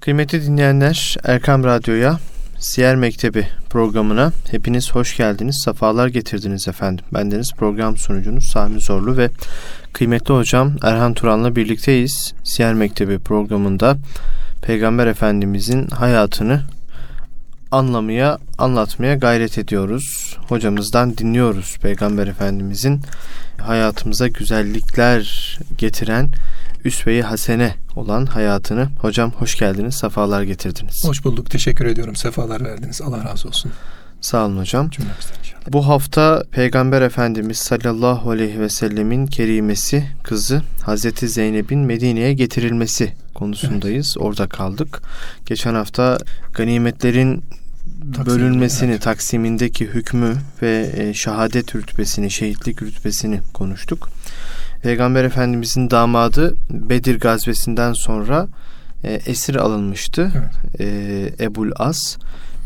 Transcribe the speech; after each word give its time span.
Kıymetli 0.00 0.42
dinleyenler 0.46 1.16
Erkam 1.24 1.64
Radyo'ya 1.64 2.18
Siyer 2.58 2.96
Mektebi 2.96 3.46
programına 3.70 4.32
hepiniz 4.50 4.92
hoş 4.92 5.16
geldiniz, 5.16 5.60
sefalar 5.64 6.08
getirdiniz 6.08 6.68
efendim. 6.68 7.04
Bendeniz 7.14 7.52
program 7.52 7.96
sunucunuz 7.96 8.44
Sami 8.44 8.80
Zorlu 8.80 9.16
ve 9.16 9.30
kıymetli 9.92 10.34
hocam 10.34 10.76
Erhan 10.82 11.14
Turan'la 11.14 11.56
birlikteyiz. 11.56 12.34
Siyer 12.44 12.74
Mektebi 12.74 13.18
programında 13.18 13.96
Peygamber 14.62 15.06
Efendimizin 15.06 15.86
hayatını 15.86 16.62
anlamaya, 17.70 18.38
anlatmaya 18.58 19.14
gayret 19.14 19.58
ediyoruz. 19.58 20.36
Hocamızdan 20.48 21.18
dinliyoruz 21.18 21.78
Peygamber 21.82 22.26
Efendimizin 22.26 23.00
hayatımıza 23.60 24.28
güzellikler 24.28 25.58
getiren 25.78 26.30
üsve-i 26.84 27.22
hasene 27.22 27.74
olan 27.96 28.26
hayatını. 28.26 28.88
Hocam 28.98 29.32
hoş 29.32 29.58
geldiniz, 29.58 29.94
sefalar 29.94 30.42
getirdiniz. 30.42 31.04
Hoş 31.04 31.24
bulduk, 31.24 31.50
teşekkür 31.50 31.86
ediyorum. 31.86 32.16
Sefalar 32.16 32.64
verdiniz. 32.64 33.02
Allah 33.02 33.24
razı 33.24 33.48
olsun. 33.48 33.72
Sağ 34.20 34.46
olun 34.46 34.58
hocam. 34.58 34.90
Bu 35.68 35.86
hafta 35.86 36.42
Peygamber 36.50 37.02
Efendimiz 37.02 37.58
sallallahu 37.58 38.30
aleyhi 38.30 38.60
ve 38.60 38.68
sellemin 38.68 39.26
kerimesi 39.26 40.04
kızı 40.22 40.62
Hazreti 40.82 41.28
Zeynep'in 41.28 41.78
Medine'ye 41.78 42.32
getirilmesi 42.32 43.12
konusundayız. 43.34 44.14
Evet. 44.16 44.26
Orada 44.26 44.46
kaldık. 44.48 45.02
Geçen 45.46 45.74
hafta 45.74 46.18
ganimetlerin 46.54 47.44
Taksim, 48.14 48.26
bölünmesini, 48.26 48.90
evet. 48.90 49.02
taksimindeki 49.02 49.86
hükmü 49.86 50.36
ve 50.62 50.90
e, 50.96 51.14
şehadet 51.14 51.76
rütbesini, 51.76 52.30
şehitlik 52.30 52.82
rütbesini 52.82 53.40
konuştuk. 53.54 54.10
Peygamber 54.82 55.24
Efendimizin 55.24 55.90
damadı 55.90 56.56
Bedir 56.70 57.20
gazvesinden 57.20 57.92
sonra 57.92 58.48
e, 59.04 59.12
esir 59.12 59.54
alınmıştı. 59.54 60.32
Evet. 60.34 60.80
E, 61.40 61.44
Ebul 61.44 61.70
As 61.76 62.16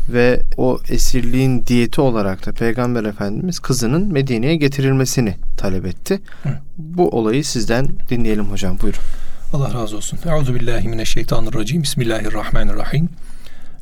ve 0.09 0.41
o 0.57 0.79
esirliğin 0.89 1.65
diyeti 1.65 2.01
olarak 2.01 2.45
da 2.45 2.51
Peygamber 2.51 3.03
Efendimiz 3.03 3.59
kızının 3.59 4.13
Medine'ye 4.13 4.55
getirilmesini 4.55 5.35
talep 5.57 5.85
etti. 5.85 6.19
Evet. 6.45 6.57
Bu 6.77 7.09
olayı 7.09 7.45
sizden 7.45 7.87
dinleyelim 8.09 8.45
hocam. 8.45 8.77
Buyurun. 8.81 8.99
Allah 9.53 9.73
razı 9.73 9.97
olsun. 9.97 10.19
Euzu 10.25 10.55
billahi 10.55 10.87
mineşşeytanirracim. 10.87 11.83
Bismillahirrahmanirrahim. 11.83 13.09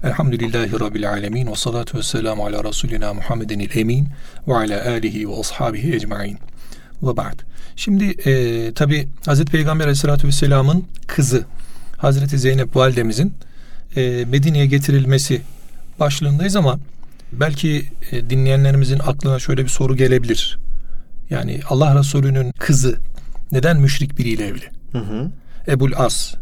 Elhamdülillahi 0.03 0.79
Rabbil 0.79 1.09
alemin 1.09 1.47
ve 1.47 1.55
salatu 1.55 1.97
ve 1.97 2.03
selamu 2.03 2.45
ala 2.45 2.63
Resulina 2.63 3.13
Muhammedin 3.13 3.69
emin 3.75 4.07
ve 4.47 4.55
ala 4.55 4.85
alihi 4.85 5.29
ve 5.29 5.39
ashabihi 5.39 5.95
ecmain. 5.95 6.37
Ve 7.03 7.17
ba'd. 7.17 7.39
Şimdi 7.75 8.05
e, 8.05 8.73
tabi 8.73 9.07
Hazreti 9.25 9.51
Peygamber 9.51 9.85
aleyhissalatü 9.85 10.27
vesselamın 10.27 10.85
kızı 11.07 11.45
Hazreti 11.97 12.39
Zeynep 12.39 12.75
validemizin 12.75 13.33
e, 13.95 14.25
Medine'ye 14.25 14.65
getirilmesi 14.65 15.41
başlığındayız 15.99 16.55
ama 16.55 16.79
belki 17.31 17.85
e, 18.11 18.29
dinleyenlerimizin 18.29 18.99
aklına 18.99 19.39
şöyle 19.39 19.63
bir 19.63 19.69
soru 19.69 19.95
gelebilir. 19.95 20.57
Yani 21.29 21.59
Allah 21.69 21.99
Resulü'nün 21.99 22.51
kızı 22.51 22.97
neden 23.51 23.79
müşrik 23.79 24.17
biriyle 24.17 24.47
evli? 24.47 24.65
Hı 24.91 24.97
hı. 24.97 25.31
Ebul 25.67 25.91
As 25.95 26.33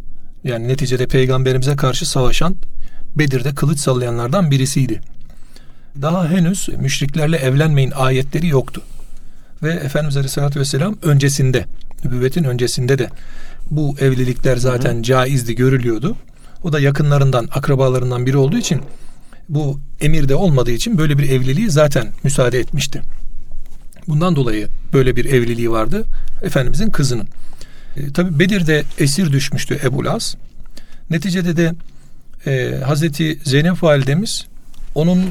yani 0.43 0.67
neticede 0.67 1.07
peygamberimize 1.07 1.75
karşı 1.75 2.09
savaşan 2.09 2.55
Bedir'de 3.15 3.55
kılıç 3.55 3.79
sallayanlardan 3.79 4.51
birisiydi. 4.51 5.01
Daha 6.01 6.29
henüz 6.29 6.69
müşriklerle 6.69 7.37
evlenmeyin 7.37 7.91
ayetleri 7.91 8.47
yoktu. 8.47 8.81
Ve 9.63 9.73
Efendimiz 9.73 10.17
Aleyhisselatü 10.17 10.59
Vesselam 10.59 10.95
öncesinde, 11.01 11.65
nübüvvetin 12.05 12.43
öncesinde 12.43 12.97
de 12.97 13.09
bu 13.71 13.95
evlilikler 13.99 14.57
zaten 14.57 14.93
Hı-hı. 14.93 15.03
caizdi, 15.03 15.55
görülüyordu. 15.55 16.17
O 16.63 16.73
da 16.73 16.79
yakınlarından, 16.79 17.47
akrabalarından 17.51 18.25
biri 18.25 18.37
olduğu 18.37 18.57
için 18.57 18.81
bu 19.49 19.79
emirde 20.01 20.35
olmadığı 20.35 20.71
için 20.71 20.97
böyle 20.97 21.17
bir 21.17 21.29
evliliği 21.29 21.69
zaten 21.69 22.07
müsaade 22.23 22.59
etmişti. 22.59 23.01
Bundan 24.07 24.35
dolayı 24.35 24.67
böyle 24.93 25.15
bir 25.15 25.25
evliliği 25.25 25.71
vardı 25.71 26.05
Efendimizin 26.41 26.89
kızının. 26.89 27.27
E, 27.97 28.13
Tabi 28.13 28.39
Bedir'de 28.39 28.83
esir 28.99 29.31
düşmüştü 29.31 29.79
Ebu 29.83 30.05
Las. 30.05 30.35
Neticede 31.09 31.57
de 31.57 31.73
e, 32.45 32.83
Hazreti 32.83 33.39
Zeynep 33.43 33.83
validemiz 33.83 34.45
onun 34.95 35.25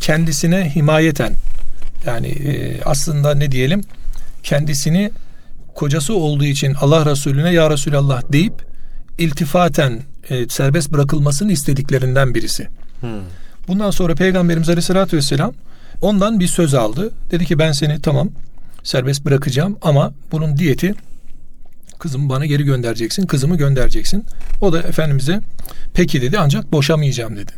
kendisine 0.00 0.74
himayeten 0.74 1.32
yani 2.06 2.28
e, 2.28 2.80
aslında 2.84 3.34
ne 3.34 3.52
diyelim 3.52 3.80
kendisini 4.42 5.10
kocası 5.74 6.14
olduğu 6.14 6.44
için 6.44 6.74
Allah 6.74 7.06
Resulüne 7.06 7.52
ya 7.52 7.70
Resulallah 7.70 8.22
deyip 8.32 8.54
iltifaten 9.18 10.02
e, 10.30 10.48
serbest 10.48 10.92
bırakılmasını 10.92 11.52
istediklerinden 11.52 12.34
birisi. 12.34 12.68
Hmm. 13.00 13.08
Bundan 13.68 13.90
sonra 13.90 14.14
Peygamberimiz 14.14 14.68
Aleyhisselatü 14.68 15.16
Vesselam 15.16 15.52
ondan 16.00 16.40
bir 16.40 16.46
söz 16.46 16.74
aldı. 16.74 17.10
Dedi 17.30 17.46
ki 17.46 17.58
ben 17.58 17.72
seni 17.72 18.02
tamam 18.02 18.28
serbest 18.82 19.24
bırakacağım 19.24 19.78
ama 19.82 20.12
bunun 20.32 20.56
diyeti 20.56 20.94
kızımı 21.98 22.28
bana 22.28 22.46
geri 22.46 22.64
göndereceksin, 22.64 23.26
kızımı 23.26 23.56
göndereceksin. 23.56 24.24
O 24.60 24.72
da 24.72 24.82
Efendimiz'e 24.82 25.40
peki 25.94 26.22
dedi 26.22 26.38
ancak 26.38 26.72
boşamayacağım 26.72 27.36
dedi. 27.36 27.52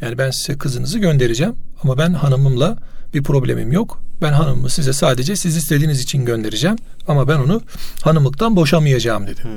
Yani 0.00 0.18
ben 0.18 0.30
size 0.30 0.58
kızınızı 0.58 0.98
göndereceğim 0.98 1.54
ama 1.82 1.98
ben 1.98 2.12
hanımımla 2.12 2.76
bir 3.14 3.22
problemim 3.22 3.72
yok. 3.72 4.02
Ben 4.22 4.32
hanımımı 4.32 4.70
size 4.70 4.92
sadece 4.92 5.36
siz 5.36 5.56
istediğiniz 5.56 6.00
için 6.00 6.24
göndereceğim 6.24 6.76
ama 7.08 7.28
ben 7.28 7.36
onu 7.36 7.62
hanımlıktan 8.02 8.56
boşamayacağım 8.56 9.26
dedi. 9.26 9.42
Hmm. 9.42 9.50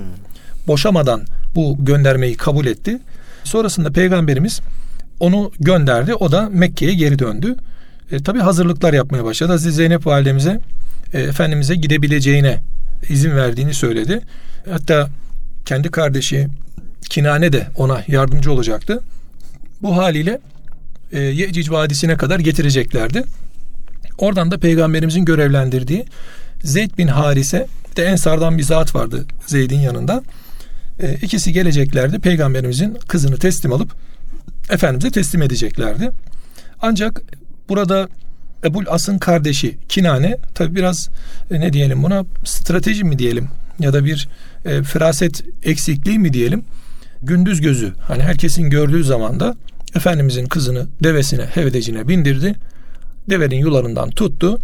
Boşamadan 0.68 1.22
bu 1.56 1.78
göndermeyi 1.80 2.38
kabul 2.38 2.66
etti. 2.66 3.00
Sonrasında 3.44 3.92
peygamberimiz 3.92 4.62
onu 5.20 5.52
gönderdi. 5.60 6.14
O 6.14 6.32
da 6.32 6.50
Mekke'ye 6.50 6.94
geri 6.94 7.20
döndü. 7.20 7.56
E, 8.12 8.24
tabii 8.24 8.40
hazırlıklar 8.40 8.94
yapmaya 8.94 9.24
başladı. 9.24 9.54
Aziz 9.54 9.76
Zeynep 9.76 10.08
validemize 10.08 10.60
e, 11.14 11.22
Efendimiz'e 11.22 11.76
gidebileceğine 11.76 12.60
izin 13.10 13.36
verdiğini 13.36 13.74
söyledi. 13.74 14.22
Hatta 14.70 15.10
kendi 15.66 15.92
kardeşi 15.92 16.48
Kinane 17.10 17.54
de 17.54 17.68
ona 17.76 18.04
yardımcı 18.08 18.52
olacaktı. 18.52 19.00
Bu 19.82 19.98
haliyle 19.98 20.40
e, 21.12 21.20
Yecik 21.20 21.72
Vadisi'ne 21.72 22.18
kadar 22.18 22.40
getireceklerdi. 22.40 23.24
Oradan 24.18 24.52
da 24.52 24.58
peygamberimizin 24.58 25.26
görevlendirdiği 25.26 26.06
Zeyd 26.64 26.98
bin 26.98 27.08
Harise 27.08 27.68
de 27.96 28.06
Ensar'dan 28.06 28.58
bir 28.58 28.64
zat 28.64 28.96
vardı 28.96 29.26
Zeyd'in 29.46 29.80
yanında. 29.80 30.24
E, 31.00 31.14
ikisi 31.14 31.54
geleceklerdi. 31.54 32.20
Peygamberimizin 32.20 32.98
kızını 33.08 33.38
teslim 33.38 33.74
alıp 33.74 33.92
Efendimiz'e 34.70 35.12
teslim 35.12 35.42
edeceklerdi. 35.42 36.12
Ancak 36.82 37.22
burada 37.70 38.10
Ebul 38.66 38.86
As'ın 38.88 39.18
kardeşi 39.18 39.78
Kinane 39.90 40.38
tabi 40.56 40.76
biraz 40.76 41.10
e, 41.52 41.60
ne 41.60 41.74
diyelim 41.74 42.04
buna 42.04 42.26
strateji 42.46 43.04
mi 43.04 43.20
diyelim 43.20 43.50
ya 43.80 43.94
da 43.94 44.06
bir 44.06 44.28
e, 44.66 44.84
firaset 44.84 45.44
eksikliği 45.64 46.20
mi 46.20 46.34
diyelim 46.34 46.64
gündüz 47.24 47.62
gözü 47.62 47.94
hani 48.02 48.24
herkesin 48.24 48.70
gördüğü 48.70 49.04
zaman 49.04 49.40
da 49.40 49.56
Efendimizin 49.96 50.46
kızını 50.46 50.88
devesine 51.04 51.44
hevedecine 51.44 52.08
bindirdi 52.08 52.56
devenin 53.30 53.58
yularından 53.58 54.10
tuttu 54.10 54.60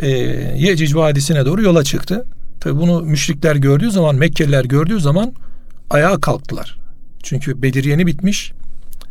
e, 0.00 0.08
Yecic 0.56 0.94
Vadisi'ne 0.94 1.46
doğru 1.46 1.62
yola 1.62 1.84
çıktı 1.84 2.24
tabi 2.60 2.80
bunu 2.80 3.00
müşrikler 3.00 3.56
gördüğü 3.56 3.90
zaman 3.90 4.14
Mekkeliler 4.14 4.64
gördüğü 4.64 5.00
zaman 5.00 5.32
ayağa 5.90 6.20
kalktılar 6.20 6.78
çünkü 7.22 7.62
Bedir 7.62 7.84
yeni 7.84 8.06
bitmiş 8.06 8.52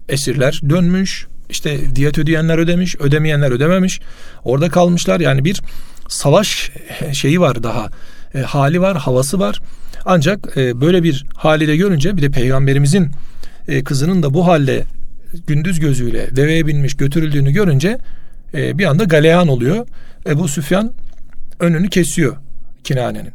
esirler 0.09 0.61
dönmüş 0.69 1.28
işte 1.51 1.95
diyet 1.95 2.17
ödeyenler 2.17 2.57
ödemiş, 2.57 2.95
ödemeyenler 2.95 3.51
ödememiş. 3.51 4.00
Orada 4.44 4.69
kalmışlar. 4.69 5.19
Yani 5.19 5.45
bir 5.45 5.61
savaş 6.07 6.72
şeyi 7.13 7.41
var 7.41 7.63
daha. 7.63 7.90
E, 8.35 8.40
hali 8.40 8.81
var, 8.81 8.97
havası 8.97 9.40
var. 9.40 9.59
Ancak 10.06 10.57
e, 10.57 10.81
böyle 10.81 11.03
bir 11.03 11.25
hali 11.35 11.67
de 11.67 11.78
görünce 11.78 12.17
bir 12.17 12.22
de 12.22 12.29
peygamberimizin 12.29 13.11
e, 13.67 13.84
kızının 13.84 14.23
da 14.23 14.34
bu 14.34 14.47
halde 14.47 14.84
gündüz 15.47 15.79
gözüyle 15.79 16.35
deveye 16.35 16.67
binmiş 16.67 16.97
götürüldüğünü 16.97 17.52
görünce 17.52 17.97
e, 18.53 18.78
bir 18.78 18.86
anda 18.86 19.03
galeyan 19.03 19.48
oluyor. 19.48 19.88
Ebu 20.28 20.48
Süfyan 20.48 20.94
önünü 21.59 21.90
kesiyor 21.90 22.38
Kinane'nin. 22.84 23.32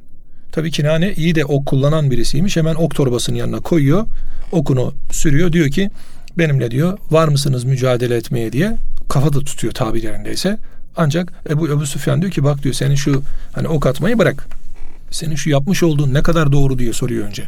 Tabii 0.53 0.71
Kinane 0.71 1.13
iyi 1.13 1.35
de 1.35 1.45
ok 1.45 1.67
kullanan 1.67 2.11
birisiymiş. 2.11 2.57
Hemen 2.57 2.75
ok 2.75 2.95
torbasının 2.95 3.37
yanına 3.37 3.61
koyuyor. 3.61 4.07
Okunu 4.53 4.95
sürüyor. 5.11 5.53
Diyor 5.53 5.71
ki 5.71 5.91
benimle 6.39 6.71
diyor 6.71 6.99
var 7.11 7.29
mısınız 7.29 7.65
mücadele 7.65 8.17
etmeye 8.17 8.53
diye 8.53 8.77
kafada 9.09 9.41
tutuyor 9.41 9.73
tabirlerindeyse. 9.73 10.59
Ancak 10.97 11.33
Ebu 11.51 11.69
Ebu 11.69 11.87
Süfyan 11.87 12.21
diyor 12.21 12.33
ki 12.33 12.45
bak 12.45 12.63
diyor 12.63 12.75
senin 12.75 12.95
şu 12.95 13.23
hani 13.53 13.69
ok 13.69 13.87
atmayı 13.87 14.19
bırak. 14.19 14.49
Senin 15.11 15.35
şu 15.35 15.51
yapmış 15.51 15.83
olduğun 15.83 16.15
ne 16.15 16.23
kadar 16.23 16.53
doğru 16.53 16.79
diye 16.79 16.93
soruyor 16.93 17.27
önce. 17.27 17.45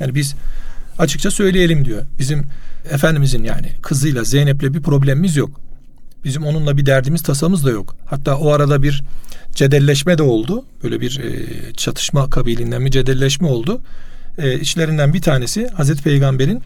Yani 0.00 0.14
biz 0.14 0.34
açıkça 0.98 1.30
söyleyelim 1.30 1.84
diyor. 1.84 2.02
Bizim 2.18 2.44
Efendimizin 2.90 3.44
yani 3.44 3.68
kızıyla 3.82 4.24
Zeynep'le 4.24 4.74
bir 4.74 4.82
problemimiz 4.82 5.36
yok. 5.36 5.60
Bizim 6.24 6.44
onunla 6.46 6.76
bir 6.76 6.86
derdimiz 6.86 7.22
tasamız 7.22 7.64
da 7.64 7.70
yok. 7.70 7.96
Hatta 8.06 8.36
o 8.36 8.50
arada 8.50 8.82
bir 8.82 9.04
cedelleşme 9.54 10.18
de 10.18 10.22
oldu. 10.22 10.64
Böyle 10.82 11.00
bir 11.00 11.20
e, 11.20 11.72
çatışma 11.72 12.30
kabilinden 12.30 12.86
bir 12.86 12.90
cedelleşme 12.90 13.48
oldu. 13.48 13.80
E, 14.38 14.60
içlerinden 14.60 15.14
bir 15.14 15.22
tanesi 15.22 15.68
Hazreti 15.68 16.02
Peygamber'in 16.02 16.62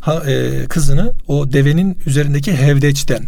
ha, 0.00 0.22
e, 0.26 0.64
kızını 0.68 1.12
o 1.28 1.52
devenin 1.52 1.98
üzerindeki 2.06 2.56
hevdeçten 2.56 3.24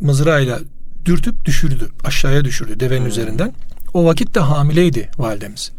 mızrağıyla 0.00 0.58
dürtüp 1.04 1.44
düşürdü. 1.44 1.88
Aşağıya 2.04 2.44
düşürdü 2.44 2.80
devenin 2.80 3.00
hmm. 3.00 3.08
üzerinden. 3.08 3.52
O 3.94 4.04
vakit 4.04 4.34
de 4.34 4.40
hamileydi 4.40 5.10
validemiz. 5.18 5.72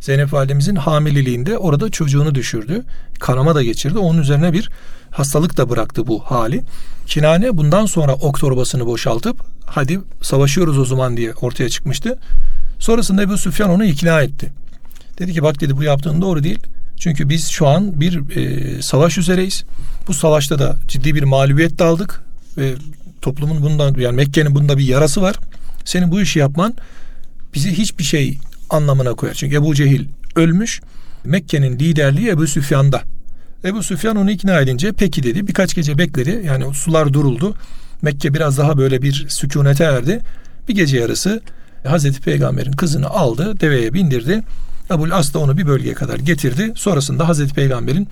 Zeynep 0.00 0.32
validemizin 0.32 0.76
hamileliğinde 0.76 1.58
orada 1.58 1.90
çocuğunu 1.90 2.34
düşürdü. 2.34 2.84
Kanama 3.20 3.54
da 3.54 3.62
geçirdi. 3.62 3.98
Onun 3.98 4.18
üzerine 4.18 4.52
bir 4.52 4.70
hastalık 5.10 5.56
da 5.56 5.70
bıraktı 5.70 6.06
bu 6.06 6.20
hali. 6.20 6.62
Kinane 7.06 7.56
bundan 7.56 7.86
sonra 7.86 8.14
ok 8.14 8.40
torbasını 8.40 8.86
boşaltıp 8.86 9.40
hadi 9.66 10.00
savaşıyoruz 10.22 10.78
o 10.78 10.84
zaman 10.84 11.16
diye 11.16 11.32
ortaya 11.32 11.68
çıkmıştı. 11.68 12.18
Sonrasında 12.78 13.22
Ebu 13.22 13.38
Süfyan 13.38 13.70
onu 13.70 13.84
ikna 13.84 14.22
etti. 14.22 14.52
Dedi 15.18 15.32
ki 15.32 15.42
bak 15.42 15.60
dedi 15.60 15.76
bu 15.76 15.82
yaptığın 15.82 16.20
doğru 16.20 16.42
değil. 16.44 16.58
Çünkü 16.96 17.28
biz 17.28 17.48
şu 17.48 17.66
an 17.66 18.00
bir 18.00 18.36
e, 18.36 18.82
savaş 18.82 19.18
üzereyiz. 19.18 19.64
Bu 20.08 20.14
savaşta 20.14 20.58
da 20.58 20.76
ciddi 20.88 21.14
bir 21.14 21.22
mağlubiyet 21.22 21.78
de 21.78 21.84
aldık 21.84 22.24
ve 22.56 22.74
toplumun 23.22 23.62
bundan 23.62 23.94
yani 23.94 24.16
Mekke'nin 24.16 24.54
bunda 24.54 24.78
bir 24.78 24.84
yarası 24.84 25.22
var. 25.22 25.36
Senin 25.84 26.10
bu 26.10 26.20
işi 26.20 26.38
yapman 26.38 26.74
bizi 27.54 27.78
hiçbir 27.78 28.04
şey 28.04 28.38
anlamına 28.70 29.14
koyar. 29.14 29.34
Çünkü 29.34 29.56
Ebu 29.56 29.74
Cehil 29.74 30.04
ölmüş. 30.36 30.80
Mekke'nin 31.24 31.78
liderliği 31.78 32.28
Ebu 32.28 32.46
Süfyan'da. 32.46 33.02
Ebu 33.66 33.82
Süfyan 33.82 34.16
onu 34.16 34.30
ikna 34.30 34.60
edince 34.60 34.92
peki 34.92 35.22
dedi. 35.22 35.46
Birkaç 35.46 35.74
gece 35.74 35.98
bekledi. 35.98 36.42
Yani 36.46 36.74
sular 36.74 37.12
duruldu. 37.12 37.54
Mekke 38.02 38.34
biraz 38.34 38.58
daha 38.58 38.78
böyle 38.78 39.02
bir 39.02 39.26
sükunete 39.28 39.84
erdi. 39.84 40.20
Bir 40.68 40.74
gece 40.74 40.98
yarısı 40.98 41.40
Hazreti 41.86 42.20
Peygamber'in 42.20 42.72
kızını 42.72 43.06
aldı, 43.06 43.60
deveye 43.60 43.92
bindirdi. 43.92 44.42
Ebul 44.90 45.10
As 45.10 45.34
da 45.34 45.38
onu 45.38 45.58
bir 45.58 45.66
bölgeye 45.66 45.94
kadar 45.94 46.18
getirdi. 46.18 46.72
Sonrasında 46.76 47.28
Hazreti 47.28 47.54
Peygamber'in 47.54 48.08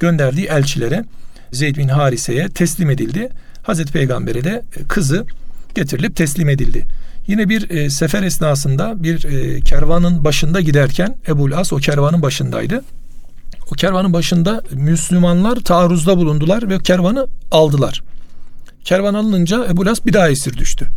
gönderdiği 0.00 0.46
elçilere 0.46 1.04
Zeyd 1.52 1.76
bin 1.76 1.88
Harise'ye 1.88 2.48
teslim 2.48 2.90
edildi. 2.90 3.28
Hazreti 3.62 3.92
Peygamber'e 3.92 4.44
de 4.44 4.62
kızı 4.88 5.26
getirilip 5.74 6.16
teslim 6.16 6.48
edildi. 6.48 6.86
Yine 7.26 7.48
bir 7.48 7.70
e, 7.70 7.90
sefer 7.90 8.22
esnasında 8.22 9.02
bir 9.02 9.24
e, 9.24 9.60
kervanın 9.60 10.24
başında 10.24 10.60
giderken 10.60 11.16
Ebul 11.28 11.52
As 11.52 11.72
o 11.72 11.76
kervanın 11.76 12.22
başındaydı. 12.22 12.84
O 13.72 13.74
kervanın 13.74 14.12
başında 14.12 14.62
Müslümanlar 14.70 15.56
taarruzda 15.56 16.16
bulundular 16.18 16.68
ve 16.68 16.78
kervanı 16.78 17.26
aldılar. 17.50 18.02
Kervan 18.84 19.14
alınınca 19.14 19.66
Ebu 19.70 19.86
Las 19.86 20.06
bir 20.06 20.12
daha 20.12 20.28
esir 20.28 20.56
düştü. 20.56 20.88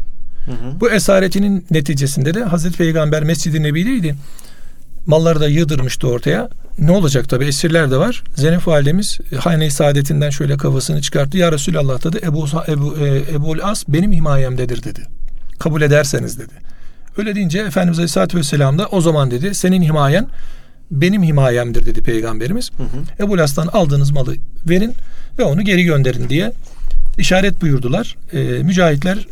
Hı 0.45 0.51
hı. 0.51 0.80
Bu 0.80 0.92
esaretinin 0.92 1.66
neticesinde 1.72 2.33
de 2.33 2.44
Hazreti 2.44 2.77
Peygamber 2.77 3.24
Mescid-i 3.24 3.63
Nebi'deydi. 3.63 4.16
Malları 5.06 5.39
da 5.39 5.48
yığdırmıştı 5.48 6.07
ortaya. 6.07 6.50
Ne 6.80 6.92
olacak 6.92 7.30
tabi 7.30 7.45
esirler 7.45 7.92
de 7.92 7.98
var. 7.98 8.24
Zeynep 8.36 8.68
validemiz 8.68 9.19
hane 9.39 9.69
saadetinden 9.69 10.30
şöyle 10.30 10.57
kafasını 10.57 11.01
çıkarttı. 11.01 11.38
Ya 11.38 11.51
Resulallah 11.51 12.04
dedi 12.04 12.19
Ebu, 12.24 12.48
Ebu, 12.68 12.98
e, 12.98 13.33
Ebu 13.33 13.56
As 13.63 13.83
benim 13.88 14.12
himayemdedir 14.12 14.83
dedi. 14.83 15.01
Kabul 15.60 15.81
ederseniz 15.81 16.39
dedi. 16.39 16.54
Öyle 17.18 17.36
deyince 17.36 17.60
Efendimiz 17.60 18.00
Aleyhisselatü 18.00 18.38
Vesselam 18.38 18.78
da 18.78 18.88
o 18.88 19.01
zaman 19.01 19.31
dedi 19.31 19.56
senin 19.56 19.81
himayen 19.81 20.28
benim 20.91 21.23
himayemdir 21.23 21.85
dedi 21.85 22.01
peygamberimiz. 22.01 22.71
Hı 22.77 22.83
hı. 22.83 23.23
Ebu 23.25 23.37
Las'tan 23.37 23.67
aldığınız 23.67 24.11
malı 24.11 24.35
verin 24.69 24.93
ve 25.39 25.43
onu 25.43 25.61
geri 25.61 25.83
gönderin 25.83 26.29
diye 26.29 26.51
işaret 27.17 27.61
buyurdular. 27.61 28.15
E, 28.33 28.39
mücahitler 28.63 29.27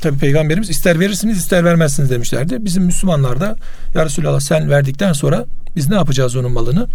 tabi 0.00 0.18
peygamberimiz 0.18 0.70
ister 0.70 1.00
verirsiniz 1.00 1.38
ister 1.38 1.64
vermezsiniz 1.64 2.10
demişlerdi. 2.10 2.64
Bizim 2.64 2.84
Müslümanlar 2.84 3.40
da 3.40 3.56
ya 3.94 4.04
Resulallah 4.04 4.40
sen 4.40 4.70
verdikten 4.70 5.12
sonra 5.12 5.46
biz 5.76 5.88
ne 5.88 5.94
yapacağız 5.94 6.36
onun 6.36 6.52
malını? 6.52 6.86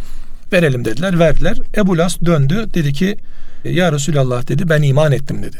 Verelim 0.53 0.85
dediler. 0.85 1.19
Verdiler. 1.19 1.57
Ebu 1.77 1.97
Las 1.97 2.21
döndü. 2.25 2.65
Dedi 2.73 2.93
ki 2.93 3.17
ya 3.63 3.91
Resulallah 3.91 4.47
dedi 4.47 4.69
ben 4.69 4.81
iman 4.81 5.11
ettim 5.11 5.43
dedi. 5.43 5.57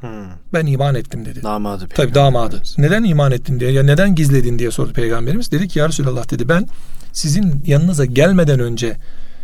Hmm. 0.00 0.10
Ben 0.54 0.66
iman 0.66 0.94
ettim 0.94 1.24
dedi. 1.24 1.42
Damadı. 1.42 1.88
Tabi 1.88 2.14
damadı. 2.14 2.62
Neden 2.78 3.04
iman 3.04 3.32
ettin 3.32 3.60
diye 3.60 3.70
ya 3.70 3.82
neden 3.82 4.14
gizledin 4.14 4.58
diye 4.58 4.70
sordu 4.70 4.92
peygamberimiz. 4.92 5.52
Dedi 5.52 5.68
ki 5.68 5.78
ya 5.78 5.88
Resulallah 5.88 6.30
dedi 6.30 6.48
ben 6.48 6.68
sizin 7.16 7.62
yanınıza 7.66 8.04
gelmeden 8.04 8.60
önce 8.60 8.96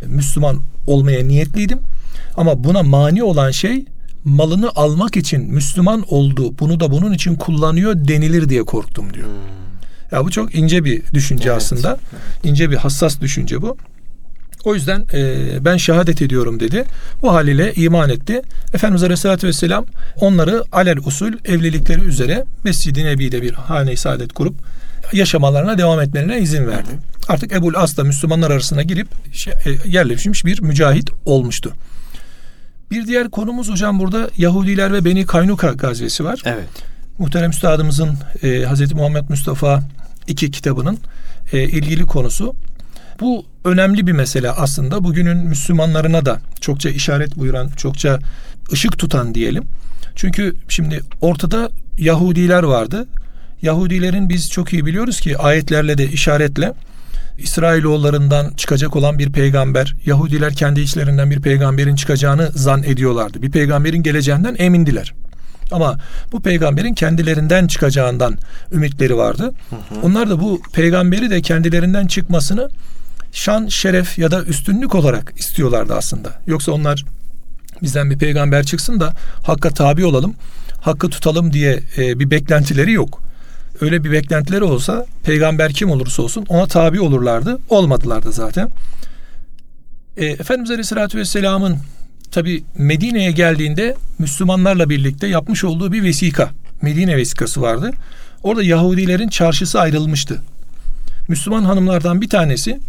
Müslüman 0.05 0.59
olmaya 0.87 1.25
niyetliydim. 1.25 1.79
Ama 2.37 2.63
buna 2.63 2.83
mani 2.83 3.23
olan 3.23 3.51
şey 3.51 3.85
malını 4.23 4.71
almak 4.75 5.17
için 5.17 5.53
Müslüman 5.53 6.05
oldu. 6.13 6.53
Bunu 6.59 6.79
da 6.79 6.91
bunun 6.91 7.13
için 7.13 7.35
kullanıyor 7.35 7.95
denilir 7.95 8.49
diye 8.49 8.63
korktum 8.63 9.13
diyor. 9.13 9.27
Hmm. 9.27 9.33
Ya 10.11 10.25
bu 10.25 10.31
çok 10.31 10.55
ince 10.55 10.83
bir 10.83 11.01
düşünce 11.13 11.49
evet, 11.49 11.57
aslında. 11.57 11.89
Evet. 11.89 12.45
İnce 12.45 12.71
bir 12.71 12.75
hassas 12.75 13.21
düşünce 13.21 13.61
bu. 13.61 13.77
O 14.65 14.75
yüzden 14.75 15.05
e, 15.13 15.65
ben 15.65 15.77
şehadet 15.77 16.21
ediyorum 16.21 16.59
dedi. 16.59 16.85
Bu 17.21 17.33
haliyle 17.33 17.73
iman 17.73 18.09
etti. 18.09 18.41
Efendimiz 18.73 19.03
Aleyhisselatü 19.03 19.47
Vesselam 19.47 19.85
onları 20.21 20.63
alel 20.71 20.97
usul 20.97 21.33
evlilikleri 21.45 22.01
üzere 22.01 22.45
Mescid-i 22.63 23.05
Nebi'de 23.05 23.41
bir 23.41 23.53
hane-i 23.53 23.97
saadet 23.97 24.33
kurup 24.33 24.55
yaşamalarına 25.13 25.77
devam 25.77 26.01
etmelerine 26.01 26.39
izin 26.39 26.67
verdi. 26.67 26.89
Artık 27.27 27.51
Ebul 27.51 27.73
As 27.75 27.97
da 27.97 28.03
Müslümanlar 28.03 28.51
arasına 28.51 28.83
girip 28.83 29.07
e, 29.65 29.89
yerleşmiş 29.89 30.45
bir 30.45 30.61
mücahit 30.61 31.09
olmuştu. 31.25 31.73
Bir 32.91 33.07
diğer 33.07 33.29
konumuz 33.29 33.69
hocam 33.69 33.99
burada 33.99 34.29
Yahudiler 34.37 34.93
ve 34.93 35.05
Beni 35.05 35.25
Kaynuka 35.25 35.71
gazvesi 35.71 36.25
var. 36.25 36.41
Evet. 36.45 36.69
Muhterem 37.17 37.51
Üstadımızın 37.51 38.17
e, 38.43 38.47
Hz. 38.47 38.93
Muhammed 38.93 39.29
Mustafa 39.29 39.83
iki 40.27 40.51
kitabının 40.51 40.97
e, 41.53 41.63
ilgili 41.63 42.05
konusu. 42.05 42.55
Bu 43.19 43.45
önemli 43.65 44.07
bir 44.07 44.11
mesele 44.11 44.51
aslında. 44.51 45.03
Bugünün 45.03 45.37
Müslümanlarına 45.37 46.25
da 46.25 46.39
çokça 46.61 46.89
işaret 46.89 47.35
buyuran, 47.35 47.69
çokça 47.77 48.19
ışık 48.73 48.99
tutan 48.99 49.35
diyelim. 49.35 49.63
Çünkü 50.15 50.53
şimdi 50.69 51.01
ortada 51.21 51.69
Yahudiler 51.97 52.63
vardı. 52.63 53.07
Yahudilerin 53.63 54.29
biz 54.29 54.49
çok 54.49 54.73
iyi 54.73 54.85
biliyoruz 54.85 55.19
ki 55.19 55.37
ayetlerle 55.37 55.97
de 55.97 56.07
işaretle 56.07 56.73
İsrailoğullarından 57.37 58.53
çıkacak 58.57 58.95
olan 58.95 59.19
bir 59.19 59.31
peygamber, 59.31 59.95
Yahudiler 60.05 60.53
kendi 60.53 60.81
içlerinden 60.81 61.31
bir 61.31 61.41
peygamberin 61.41 61.95
çıkacağını 61.95 62.51
zan 62.55 62.83
ediyorlardı. 62.83 63.41
Bir 63.41 63.51
peygamberin 63.51 64.03
geleceğinden 64.03 64.55
emindiler. 64.59 65.13
Ama 65.71 65.97
bu 66.31 66.41
peygamberin 66.41 66.93
kendilerinden 66.93 67.67
çıkacağından 67.67 68.37
ümitleri 68.71 69.17
vardı. 69.17 69.53
Hı 69.69 69.75
hı. 69.75 70.01
Onlar 70.03 70.29
da 70.29 70.39
bu 70.39 70.61
peygamberi 70.73 71.29
de 71.29 71.41
kendilerinden 71.41 72.07
çıkmasını 72.07 72.69
şan, 73.31 73.67
şeref 73.67 74.19
ya 74.19 74.31
da 74.31 74.43
üstünlük 74.43 74.95
olarak 74.95 75.33
istiyorlardı 75.37 75.95
aslında. 75.95 76.29
Yoksa 76.47 76.71
onlar 76.71 77.05
bizden 77.81 78.09
bir 78.09 78.17
peygamber 78.17 78.63
çıksın 78.63 78.99
da 78.99 79.13
hakka 79.43 79.69
tabi 79.69 80.05
olalım, 80.05 80.35
hakkı 80.81 81.09
tutalım 81.09 81.53
diye 81.53 81.83
e, 81.97 82.19
bir 82.19 82.31
beklentileri 82.31 82.91
yok. 82.91 83.23
Öyle 83.83 84.03
bir 84.03 84.11
beklentileri 84.11 84.63
olsa 84.63 85.05
peygamber 85.23 85.73
kim 85.73 85.89
olursa 85.89 86.23
olsun 86.23 86.45
ona 86.49 86.67
tabi 86.67 87.01
olurlardı. 87.01 87.59
Olmadılar 87.69 88.23
da 88.23 88.31
zaten. 88.31 88.69
E, 90.17 90.25
Efendimiz 90.25 90.71
Aleyhisselatü 90.71 91.17
Vesselam'ın 91.17 91.77
tabi 92.31 92.63
Medine'ye 92.77 93.31
geldiğinde 93.31 93.95
Müslümanlarla 94.19 94.89
birlikte 94.89 95.27
yapmış 95.27 95.63
olduğu 95.63 95.91
bir 95.91 96.03
vesika. 96.03 96.49
Medine 96.81 97.17
vesikası 97.17 97.61
vardı. 97.61 97.91
Orada 98.43 98.63
Yahudilerin 98.63 99.27
çarşısı 99.27 99.79
ayrılmıştı. 99.79 100.41
Müslüman 101.27 101.63
hanımlardan 101.63 102.21
bir 102.21 102.29
tanesi 102.29 102.79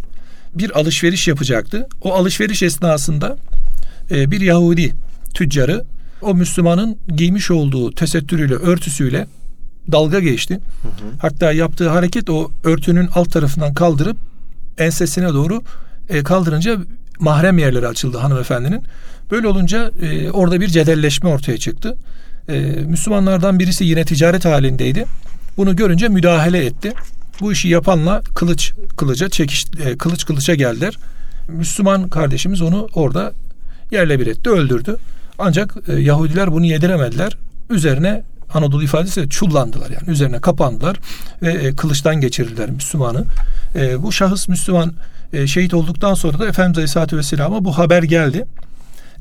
bir 0.54 0.78
alışveriş 0.78 1.28
yapacaktı. 1.28 1.88
O 2.02 2.12
alışveriş 2.12 2.62
esnasında 2.62 3.36
e, 4.10 4.30
bir 4.30 4.40
Yahudi 4.40 4.92
tüccarı 5.34 5.84
o 6.22 6.34
Müslümanın 6.34 6.96
giymiş 7.16 7.50
olduğu 7.50 7.92
tesettürüyle, 7.92 8.54
örtüsüyle 8.54 9.26
dalga 9.92 10.20
geçti. 10.20 10.60
Hı 10.82 10.88
hı. 10.88 10.92
Hatta 11.18 11.52
yaptığı 11.52 11.88
hareket 11.88 12.30
o 12.30 12.50
örtünün 12.64 13.08
alt 13.14 13.32
tarafından 13.32 13.74
kaldırıp 13.74 14.16
ensesine 14.78 15.28
doğru 15.28 15.62
e, 16.08 16.22
kaldırınca 16.22 16.78
mahrem 17.18 17.58
yerleri 17.58 17.88
açıldı 17.88 18.18
hanımefendinin. 18.18 18.82
Böyle 19.30 19.48
olunca 19.48 19.90
e, 20.02 20.30
orada 20.30 20.60
bir 20.60 20.68
cedelleşme 20.68 21.28
ortaya 21.28 21.58
çıktı. 21.58 21.96
E, 22.48 22.60
Müslümanlardan 22.62 23.58
birisi 23.58 23.84
yine 23.84 24.04
ticaret 24.04 24.44
halindeydi. 24.44 25.06
Bunu 25.56 25.76
görünce 25.76 26.08
müdahale 26.08 26.64
etti. 26.66 26.92
Bu 27.40 27.52
işi 27.52 27.68
yapanla 27.68 28.22
kılıç 28.34 28.72
kılıca 28.96 29.28
çekiş 29.28 29.66
e, 29.84 29.96
kılıç 29.96 30.24
kılıça 30.24 30.54
geldiler. 30.54 30.98
Müslüman 31.48 32.08
kardeşimiz 32.08 32.62
onu 32.62 32.88
orada 32.94 33.32
yerle 33.90 34.20
bir 34.20 34.26
etti, 34.26 34.50
öldürdü. 34.50 34.96
Ancak 35.38 35.74
e, 35.88 36.00
Yahudiler 36.00 36.52
bunu 36.52 36.64
yediremediler. 36.66 37.36
Üzerine 37.70 38.22
Anadolu 38.54 38.82
ifadesiyle 38.82 39.28
çullandılar 39.28 39.90
yani 39.90 40.10
üzerine 40.10 40.40
kapandılar 40.40 40.96
ve 41.42 41.52
e, 41.52 41.76
kılıçtan 41.76 42.20
geçirdiler 42.20 42.70
Müslümanı. 42.70 43.24
E, 43.74 44.02
bu 44.02 44.12
şahıs 44.12 44.48
Müslüman 44.48 44.92
e, 45.32 45.46
şehit 45.46 45.74
olduktan 45.74 46.14
sonra 46.14 46.38
da 46.38 46.48
Efendimiz 46.48 46.78
Aleyhisselatü 46.78 47.16
Vesselam'a 47.16 47.64
bu 47.64 47.78
haber 47.78 48.02
geldi. 48.02 48.44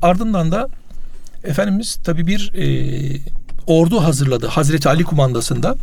Ardından 0.02 0.52
da 0.52 0.68
Efendimiz 1.44 1.94
tabi 2.04 2.26
bir 2.26 2.52
e, 2.54 2.66
ordu 3.66 4.02
hazırladı 4.04 4.46
Hazreti 4.46 4.88
Ali 4.88 5.04
kumandasında. 5.04 5.76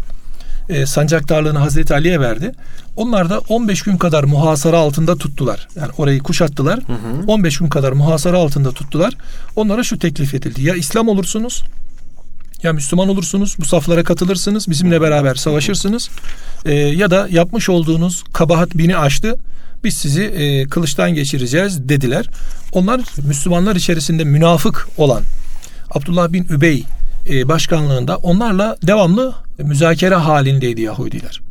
e, 0.69 0.85
sancaktarlığını 0.85 1.59
Hazreti 1.59 1.93
Ali'ye 1.93 2.19
verdi. 2.19 2.51
Onlar 2.95 3.29
da 3.29 3.39
15 3.39 3.81
gün 3.81 3.97
kadar 3.97 4.23
muhasara 4.23 4.77
altında 4.77 5.15
tuttular. 5.17 5.67
Yani 5.75 5.91
orayı 5.97 6.19
kuşattılar. 6.19 6.79
Hı 6.87 6.93
hı. 6.93 7.23
15 7.27 7.57
gün 7.57 7.69
kadar 7.69 7.91
muhasara 7.91 8.37
altında 8.37 8.71
tuttular. 8.71 9.13
Onlara 9.55 9.83
şu 9.83 9.99
teklif 9.99 10.33
edildi. 10.33 10.63
Ya 10.63 10.75
İslam 10.75 11.07
olursunuz 11.07 11.63
ya 12.63 12.73
Müslüman 12.73 13.09
olursunuz, 13.09 13.55
bu 13.59 13.65
saflara 13.65 14.03
katılırsınız, 14.03 14.69
bizimle 14.69 15.01
beraber 15.01 15.35
savaşırsınız 15.35 16.09
e, 16.65 16.73
ya 16.73 17.11
da 17.11 17.27
yapmış 17.31 17.69
olduğunuz 17.69 18.23
kabahat 18.33 18.77
bini 18.77 18.97
aştı, 18.97 19.37
biz 19.83 19.93
sizi 19.93 20.23
e, 20.23 20.65
kılıçtan 20.65 21.13
geçireceğiz 21.13 21.89
dediler. 21.89 22.29
Onlar 22.71 23.01
Müslümanlar 23.27 23.75
içerisinde 23.75 24.23
münafık 24.23 24.87
olan 24.97 25.23
Abdullah 25.91 26.33
bin 26.33 26.43
Übey 26.43 26.83
e, 27.29 27.47
başkanlığında 27.47 28.17
onlarla 28.17 28.77
devamlı 28.87 29.33
müzakere 29.57 30.15
halindeydi 30.15 30.81
Yahudiler. 30.81 31.41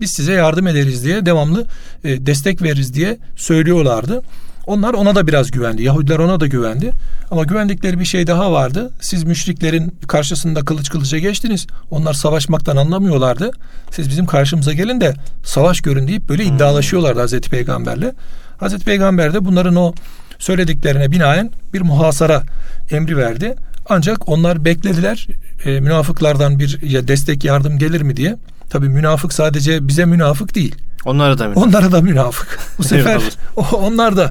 Biz 0.00 0.10
size 0.10 0.32
yardım 0.32 0.66
ederiz 0.66 1.04
diye 1.04 1.26
devamlı 1.26 1.66
e, 2.04 2.26
destek 2.26 2.62
veririz 2.62 2.94
diye 2.94 3.18
söylüyorlardı. 3.36 4.22
Onlar 4.68 4.94
ona 4.94 5.14
da 5.14 5.26
biraz 5.26 5.50
güvendi. 5.50 5.82
Yahudiler 5.82 6.18
ona 6.18 6.40
da 6.40 6.46
güvendi. 6.46 6.92
Ama 7.30 7.44
güvendikleri 7.44 8.00
bir 8.00 8.04
şey 8.04 8.26
daha 8.26 8.52
vardı. 8.52 8.90
Siz 9.00 9.24
müşriklerin 9.24 9.94
karşısında 10.08 10.64
kılıç 10.64 10.90
kılıca 10.90 11.18
geçtiniz. 11.18 11.66
Onlar 11.90 12.12
savaşmaktan 12.12 12.76
anlamıyorlardı. 12.76 13.50
Siz 13.90 14.08
bizim 14.08 14.26
karşımıza 14.26 14.72
gelin 14.72 15.00
de 15.00 15.14
savaş 15.44 15.80
görün 15.80 16.08
deyip 16.08 16.28
böyle 16.28 16.46
hmm. 16.46 16.54
iddialaşıyorlardı 16.54 17.20
Hazreti 17.20 17.50
Peygamberle. 17.50 18.12
Hazreti 18.58 18.84
Peygamber 18.84 19.34
de 19.34 19.44
bunların 19.44 19.76
o 19.76 19.94
söylediklerine 20.38 21.10
binaen 21.10 21.50
bir 21.74 21.80
muhasara 21.80 22.42
emri 22.90 23.16
verdi. 23.16 23.54
Ancak 23.88 24.28
onlar 24.28 24.64
beklediler 24.64 25.26
e, 25.64 25.80
münafıklardan 25.80 26.58
bir 26.58 26.82
ya 26.82 27.08
destek 27.08 27.44
yardım 27.44 27.78
gelir 27.78 28.02
mi 28.02 28.16
diye. 28.16 28.36
Tabi 28.70 28.88
münafık 28.88 29.32
sadece 29.32 29.88
bize 29.88 30.04
münafık 30.04 30.54
değil. 30.54 30.74
Onlara 31.04 31.38
da 31.38 31.48
münafık. 31.48 31.66
Onlara 31.66 31.92
da 31.92 32.00
münafık. 32.00 32.58
Bu 32.78 32.84
sefer 32.84 33.22
onlar 33.72 34.16
da 34.16 34.30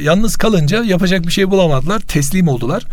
yalnız 0.00 0.36
kalınca 0.36 0.84
yapacak 0.84 1.26
bir 1.26 1.32
şey 1.32 1.50
bulamadılar. 1.50 2.00
Teslim 2.00 2.48
oldular. 2.48 2.86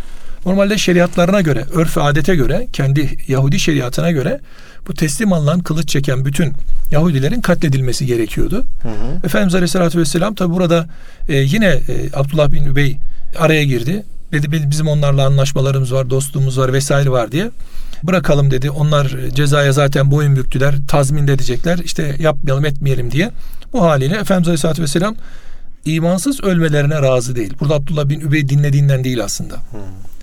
Normalde 0.46 0.78
şeriatlarına 0.78 1.40
göre, 1.40 1.64
örf 1.74 1.98
adete 1.98 2.36
göre, 2.36 2.66
kendi 2.72 3.16
Yahudi 3.28 3.60
şeriatına 3.60 4.10
göre 4.10 4.40
bu 4.88 4.94
teslim 4.94 5.32
alınan 5.32 5.60
kılıç 5.60 5.88
çeken 5.88 6.24
bütün 6.24 6.52
Yahudilerin 6.90 7.40
katledilmesi 7.40 8.06
gerekiyordu. 8.06 8.64
Hı 8.82 8.88
hı. 8.88 9.26
Efendimiz 9.26 9.54
Aleyhisselatü 9.54 9.98
Vesselam 9.98 10.34
tabi 10.34 10.54
burada 10.54 10.86
e, 11.28 11.36
yine 11.36 11.66
e, 11.66 12.10
Abdullah 12.14 12.52
bin 12.52 12.64
Übey 12.64 12.96
araya 13.38 13.64
girdi. 13.64 14.04
Dedi 14.42 14.70
bizim 14.70 14.88
onlarla 14.88 15.26
anlaşmalarımız 15.26 15.92
var, 15.92 16.10
dostluğumuz 16.10 16.58
var 16.58 16.72
vesaire 16.72 17.10
var 17.10 17.32
diye. 17.32 17.50
Bırakalım 18.02 18.50
dedi. 18.50 18.70
Onlar 18.70 19.16
cezaya 19.34 19.72
zaten 19.72 20.10
boyun 20.10 20.36
büktüler. 20.36 20.74
Tazmin 20.88 21.28
edecekler. 21.28 21.78
İşte 21.78 22.16
yapmayalım 22.18 22.64
etmeyelim 22.64 23.10
diye. 23.10 23.30
Bu 23.72 23.84
haliyle 23.84 24.16
Efendimiz 24.16 24.48
Aleyhisselatü 24.48 24.82
Vesselam 24.82 25.14
imansız 25.84 26.40
ölmelerine 26.40 27.02
razı 27.02 27.36
değil. 27.36 27.54
Burada 27.60 27.74
Abdullah 27.74 28.08
bin 28.08 28.20
Übey 28.20 28.48
dinlediğinden 28.48 29.04
değil 29.04 29.24
aslında. 29.24 29.54
Hmm. 29.54 29.80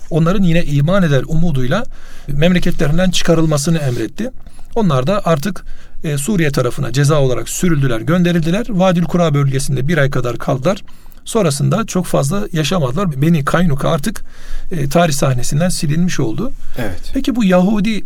Onların 0.10 0.44
yine 0.44 0.63
iman 0.63 1.03
eder 1.03 1.24
umuduyla 1.27 1.84
memleketlerinden 2.27 3.10
çıkarılmasını 3.10 3.77
emretti. 3.77 4.32
Onlar 4.75 5.08
da 5.08 5.22
artık 5.25 5.65
e, 6.03 6.18
Suriye 6.18 6.51
tarafına 6.51 6.94
ceza 6.94 7.20
olarak 7.20 7.50
sürüldüler, 7.50 8.00
gönderildiler. 8.00 8.65
Vadil 8.70 9.03
Kura 9.03 9.34
bölgesinde 9.34 9.88
bir 9.88 9.98
ay 9.98 10.10
kadar 10.10 10.38
kaldılar. 10.38 10.84
Sonrasında 11.25 11.86
çok 11.86 12.06
fazla 12.06 12.48
yaşamadılar. 12.54 13.22
Beni 13.22 13.46
Kaynuka 13.46 13.90
artık 13.90 14.24
e, 14.72 14.90
tarih 14.90 15.13
sahnesinden 15.13 15.70
silinmiş 15.70 16.20
oldu. 16.20 16.51
Evet. 16.78 17.12
Peki 17.13 17.36
bu 17.36 17.44
Yahudi 17.44 18.04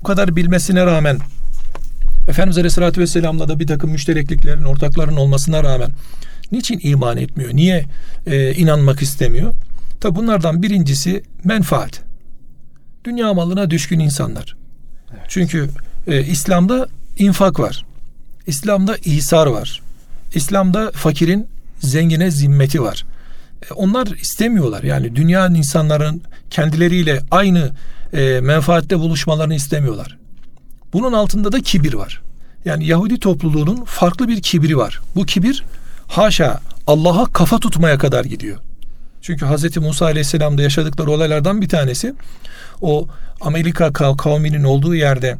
bu 0.00 0.04
kadar 0.04 0.36
bilmesine 0.36 0.86
rağmen 0.86 1.18
Efendimiz 2.28 2.58
Aleyhisselatü 2.58 3.00
Vesselam'la 3.00 3.48
da 3.48 3.60
bir 3.60 3.66
takım 3.66 3.90
müşterekliklerin, 3.90 4.62
ortakların 4.62 5.16
olmasına 5.16 5.62
rağmen 5.62 5.90
niçin 6.52 6.80
iman 6.82 7.16
etmiyor? 7.16 7.50
Niye 7.54 7.84
e, 8.26 8.54
inanmak 8.54 9.02
istemiyor? 9.02 9.54
Tabi 10.00 10.16
bunlardan 10.16 10.62
birincisi 10.62 11.22
menfaat. 11.44 12.02
Dünya 13.04 13.34
malına 13.34 13.70
düşkün 13.70 13.98
insanlar. 13.98 14.56
Evet. 15.12 15.22
Çünkü 15.28 15.70
e, 16.06 16.24
İslam'da 16.24 16.88
infak 17.18 17.60
var. 17.60 17.84
İslam'da 18.46 18.96
İsar 18.96 19.46
var. 19.46 19.82
İslam'da 20.34 20.90
fakirin 20.94 21.48
zengine 21.78 22.30
zimmeti 22.30 22.82
var. 22.82 23.04
E, 23.70 23.74
onlar 23.74 24.06
istemiyorlar. 24.06 24.82
Yani 24.82 25.16
dünyanın 25.16 25.54
insanların 25.54 26.22
kendileriyle 26.50 27.20
aynı 27.30 27.70
e, 28.12 28.40
menfaatte 28.40 28.98
buluşmalarını 28.98 29.54
istemiyorlar. 29.54 30.18
Bunun 30.92 31.12
altında 31.12 31.52
da 31.52 31.60
kibir 31.60 31.94
var. 31.94 32.22
Yani 32.64 32.86
Yahudi 32.86 33.20
topluluğunun 33.20 33.84
farklı 33.84 34.28
bir 34.28 34.42
kibri 34.42 34.76
var. 34.76 35.00
Bu 35.16 35.26
kibir 35.26 35.64
haşa 36.06 36.60
Allah'a 36.86 37.26
kafa 37.26 37.58
tutmaya 37.58 37.98
kadar 37.98 38.24
gidiyor. 38.24 38.58
Çünkü 39.22 39.46
Hz. 39.46 39.76
Musa 39.76 40.04
Aleyhisselam'da 40.04 40.62
yaşadıkları 40.62 41.10
olaylardan 41.10 41.60
bir 41.60 41.68
tanesi 41.68 42.14
o 42.80 43.08
Amerika 43.40 43.92
kavminin 43.92 44.64
olduğu 44.64 44.94
yerde 44.94 45.36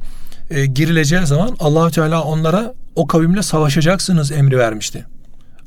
e, 0.51 0.67
girileceği 0.67 1.27
zaman 1.27 1.57
Allahü 1.61 1.93
Teala 1.93 2.23
onlara 2.23 2.75
o 2.95 3.07
kavimle 3.07 3.43
savaşacaksınız 3.43 4.33
emri 4.33 4.59
vermişti. 4.59 5.05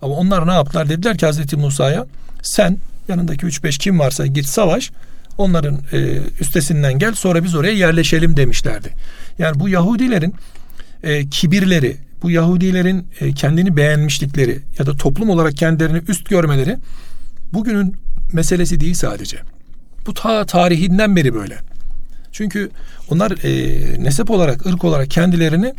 Ama 0.01 0.15
onlar 0.15 0.47
ne 0.47 0.51
yaptılar? 0.51 0.89
Dediler 0.89 1.17
ki 1.17 1.25
Hazreti 1.25 1.55
Musa'ya 1.55 2.05
sen 2.41 2.77
yanındaki 3.07 3.45
3-5 3.45 3.79
kim 3.79 3.99
varsa 3.99 4.25
git 4.25 4.45
savaş 4.45 4.91
onların 5.37 5.79
e, 5.93 6.19
üstesinden 6.39 6.99
gel 6.99 7.13
sonra 7.13 7.43
biz 7.43 7.55
oraya 7.55 7.73
yerleşelim 7.73 8.37
demişlerdi. 8.37 8.89
Yani 9.39 9.59
bu 9.59 9.69
Yahudilerin 9.69 10.35
e, 11.03 11.29
kibirleri, 11.29 11.97
bu 12.23 12.31
Yahudilerin 12.31 13.07
e, 13.19 13.33
kendini 13.33 13.77
beğenmişlikleri 13.77 14.59
ya 14.79 14.85
da 14.85 14.97
toplum 14.97 15.29
olarak 15.29 15.57
kendilerini 15.57 16.01
üst 16.07 16.29
görmeleri 16.29 16.77
bugünün 17.53 17.95
meselesi 18.33 18.79
değil 18.79 18.93
sadece. 18.93 19.37
Bu 20.05 20.13
ta 20.13 20.45
tarihinden 20.45 21.15
beri 21.15 21.33
böyle. 21.33 21.57
Çünkü 22.31 22.69
onlar 23.09 23.31
e, 23.31 24.03
nesep 24.03 24.31
olarak, 24.31 24.65
ırk 24.65 24.83
olarak 24.83 25.11
kendilerini 25.11 25.73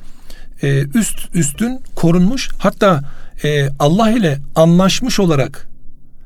e, 0.62 0.85
üst 0.95 1.19
üstün 1.35 1.81
korunmuş 1.95 2.49
hatta 2.59 3.02
e, 3.45 3.69
Allah 3.79 4.11
ile 4.11 4.39
anlaşmış 4.55 5.21
olarak 5.21 5.69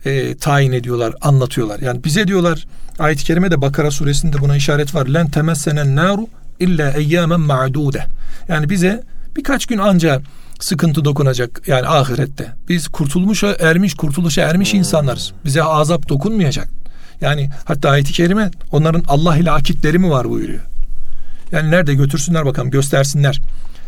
e, 0.05 0.37
tayin 0.37 0.73
ediyorlar, 0.73 1.15
anlatıyorlar. 1.21 1.81
Yani 1.81 2.05
bize 2.05 2.29
diyorlar 2.29 2.67
ayet-i 2.99 3.25
kerimede 3.25 3.61
Bakara 3.61 3.91
suresinde 3.91 4.41
buna 4.41 4.57
işaret 4.57 4.95
var. 4.95 5.07
Len 5.07 5.31
temessenen 5.31 5.97
naru 5.97 6.27
illa 6.61 6.91
eyyamen 6.91 7.41
ma'dude. 7.41 8.05
Yani 8.49 8.71
bize 8.71 9.03
birkaç 9.37 9.67
gün 9.67 9.79
anca 9.79 10.23
sıkıntı 10.61 11.05
dokunacak 11.05 11.63
yani 11.67 11.87
ahirette. 11.87 12.53
Biz 12.69 12.89
kurtulmuşa 12.89 13.57
ermiş, 13.61 13.95
kurtuluşa 13.95 14.43
ermiş 14.43 14.73
hmm. 14.73 14.79
insanlarız. 14.79 15.33
Bize 15.45 15.63
azap 15.63 16.09
dokunmayacak. 16.09 16.69
Yani 17.21 17.51
hatta 17.65 17.91
ayet-i 17.91 18.13
kerime 18.13 18.51
onların 18.73 19.03
Allah 19.09 19.37
ile 19.37 19.51
akitleri 19.51 19.99
mi 19.99 20.11
var 20.11 20.31
buyuruyor. 20.31 20.61
Yani 21.53 21.71
nerede 21.71 21.95
götürsünler 21.95 22.47
bakalım 22.47 22.71
göstersinler. 22.71 23.41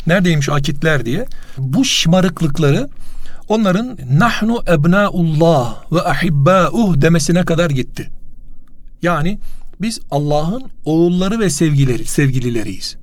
Neredeymiş 0.08 0.48
akitler 0.48 1.04
diye. 1.04 1.26
Bu 1.58 1.84
şımarıklıkları 1.84 2.88
onların 3.48 3.98
nahnu 4.12 4.62
ebnaullah 4.68 5.92
ve 5.92 6.02
ahibbauh 6.02 7.00
demesine 7.00 7.44
kadar 7.44 7.70
gitti. 7.70 8.10
Yani 9.02 9.38
biz 9.80 10.00
Allah'ın 10.10 10.62
oğulları 10.84 11.40
ve 11.40 11.50
sevgileri, 11.50 12.04
sevgilileriyiz. 12.04 12.96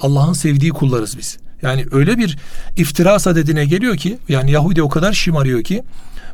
Allah'ın 0.00 0.32
sevdiği 0.32 0.70
kullarız 0.70 1.18
biz. 1.18 1.38
Yani 1.62 1.86
öyle 1.92 2.18
bir 2.18 2.38
iftira 2.76 3.18
sadedine 3.18 3.64
geliyor 3.64 3.96
ki 3.96 4.18
yani 4.28 4.50
Yahudi 4.50 4.82
o 4.82 4.88
kadar 4.88 5.12
şımarıyor 5.12 5.62
ki 5.62 5.82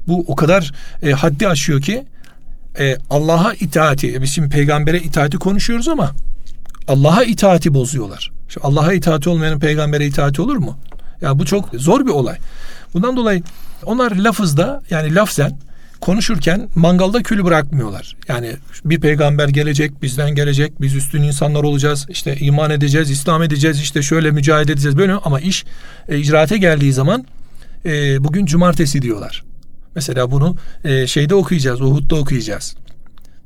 bu 0.08 0.25
o 0.26 0.37
kadar 0.37 0.73
e, 1.02 1.12
haddi 1.12 1.49
aşıyor 1.49 1.80
ki 1.80 2.04
e, 2.78 2.96
Allah'a 3.11 3.54
itaati 3.54 4.23
biz 4.23 4.30
şimdi 4.30 4.49
peygambere 4.49 5.00
itaati 5.00 5.37
konuşuyoruz 5.37 5.88
ama 5.88 6.12
Allah'a 6.88 7.25
itaati 7.25 7.75
bozuyorlar. 7.75 8.33
Allah'a 8.62 8.92
itaati 8.92 9.28
olmayanın 9.28 9.60
peygambere 9.60 10.06
itaati 10.06 10.42
olur 10.42 10.56
mu? 10.56 10.78
Ya 11.20 11.38
bu 11.38 11.44
çok 11.44 11.68
zor 11.74 12.06
bir 12.06 12.10
olay. 12.10 12.36
Bundan 12.94 13.16
dolayı 13.16 13.42
onlar 13.84 14.12
lafızda 14.16 14.82
yani 14.90 15.14
lafzen 15.14 15.58
konuşurken 16.00 16.68
mangalda 16.74 17.22
külü 17.22 17.44
bırakmıyorlar. 17.44 18.16
Yani 18.28 18.50
bir 18.84 19.00
peygamber 19.00 19.48
gelecek, 19.48 20.02
bizden 20.02 20.34
gelecek, 20.34 20.80
biz 20.80 20.94
üstün 20.94 21.22
insanlar 21.22 21.62
olacağız, 21.62 22.06
işte 22.08 22.36
iman 22.36 22.70
edeceğiz, 22.70 23.10
İslam 23.10 23.42
edeceğiz, 23.42 23.80
işte 23.80 24.02
şöyle 24.02 24.30
mücadele 24.30 24.72
edeceğiz 24.72 24.96
böyle 24.96 25.12
ama 25.12 25.40
iş 25.40 25.64
e, 26.08 26.18
icraate 26.18 26.58
geldiği 26.58 26.92
zaman 26.92 27.24
e, 27.84 28.24
bugün 28.24 28.46
cumartesi 28.46 29.02
diyorlar. 29.02 29.44
Mesela 29.94 30.30
bunu 30.30 30.56
e, 30.84 31.06
şeyde 31.06 31.34
okuyacağız, 31.34 31.80
Uhud'da 31.80 32.16
okuyacağız. 32.16 32.76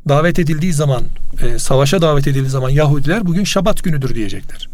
Davet 0.08 0.38
edildiği 0.38 0.72
zaman, 0.72 1.02
e, 1.42 1.58
savaşa 1.58 2.02
davet 2.02 2.26
edildiği 2.26 2.50
zaman 2.50 2.70
Yahudiler 2.70 3.26
bugün 3.26 3.44
Şabat 3.44 3.84
günüdür 3.84 4.14
diyecekler. 4.14 4.68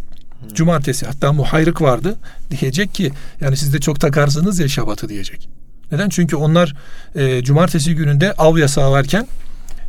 Cumartesi 0.55 1.07
hatta 1.07 1.33
muhayrık 1.33 1.83
vardı. 1.83 2.17
Diyecek 2.51 2.95
ki 2.95 3.13
yani 3.41 3.57
siz 3.57 3.73
de 3.73 3.81
çok 3.81 4.01
takarsınız 4.01 4.59
ya 4.59 4.69
şabatı 4.69 5.09
diyecek. 5.09 5.49
Neden? 5.93 6.09
Çünkü 6.09 6.37
onlar 6.37 6.75
e, 7.15 7.43
cumartesi 7.43 7.95
gününde 7.95 8.33
av 8.33 8.59
yasağı 8.59 8.91
varken 8.91 9.27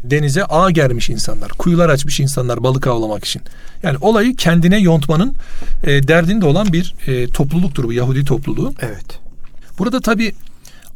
denize 0.03 0.45
ağ 0.45 0.71
germiş 0.71 1.09
insanlar, 1.09 1.49
kuyular 1.49 1.89
açmış 1.89 2.19
insanlar 2.19 2.63
balık 2.63 2.87
avlamak 2.87 3.25
için. 3.25 3.41
Yani 3.83 3.97
olayı 4.01 4.35
kendine 4.35 4.79
yontmanın 4.79 5.35
e, 5.83 6.07
derdinde 6.07 6.45
olan 6.45 6.73
bir 6.73 6.95
e, 7.07 7.27
topluluktur 7.27 7.83
bu 7.83 7.93
Yahudi 7.93 8.25
topluluğu. 8.25 8.73
Evet. 8.81 9.19
Burada 9.79 9.99
tabi 9.99 10.35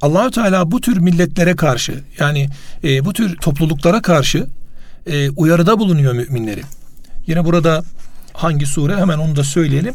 Allahü 0.02 0.32
Teala 0.32 0.72
bu 0.72 0.82
tür 0.82 0.98
milletlere 0.98 1.56
karşı 1.56 2.04
yani 2.20 2.50
e, 2.84 3.06
bu 3.06 3.14
tür 3.14 3.36
topluluklara 3.36 4.02
karşı 4.02 4.48
e, 5.08 5.30
uyarıda 5.30 5.80
bulunuyor 5.80 6.14
müminleri. 6.14 6.62
Yine 7.28 7.46
burada 7.46 7.84
hangi 8.40 8.66
sure 8.66 8.98
hemen 8.98 9.18
onu 9.18 9.36
da 9.36 9.44
söyleyelim. 9.44 9.94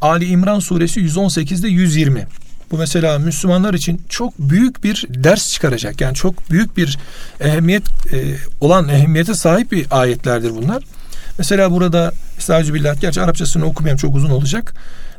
Ali 0.00 0.24
İmran 0.24 0.58
suresi 0.58 1.00
118'de 1.00 1.68
120. 1.68 2.26
Bu 2.70 2.78
mesela 2.78 3.18
Müslümanlar 3.18 3.74
için 3.74 4.02
çok 4.08 4.38
büyük 4.38 4.84
bir 4.84 5.06
ders 5.08 5.52
çıkaracak. 5.52 6.00
Yani 6.00 6.14
çok 6.14 6.50
büyük 6.50 6.76
bir 6.76 6.98
ehemmiyet 7.40 7.82
e, 8.12 8.36
olan 8.60 8.88
ehemmiyete 8.88 9.34
sahip 9.34 9.72
bir 9.72 9.86
ayetlerdir 9.90 10.50
bunlar. 10.50 10.82
Mesela 11.38 11.70
burada 11.70 12.12
Estağfirullah 12.38 13.00
gerçi 13.00 13.20
Arapçasını 13.20 13.64
okumayayım 13.64 13.98
çok 13.98 14.16
uzun 14.16 14.30
olacak. 14.30 14.74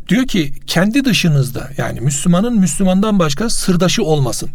Diyor 0.09 0.27
ki 0.27 0.53
kendi 0.67 1.05
dışınızda 1.05 1.69
yani 1.77 2.01
Müslümanın 2.01 2.59
Müslümandan 2.59 3.19
başka 3.19 3.49
sırdaşı 3.49 4.03
olmasın. 4.03 4.49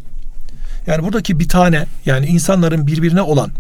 Yani 0.87 1.02
buradaki 1.02 1.38
bir 1.38 1.48
tane 1.48 1.87
yani 2.06 2.26
insanların 2.26 2.87
birbirine 2.87 3.22
olan 3.22 3.50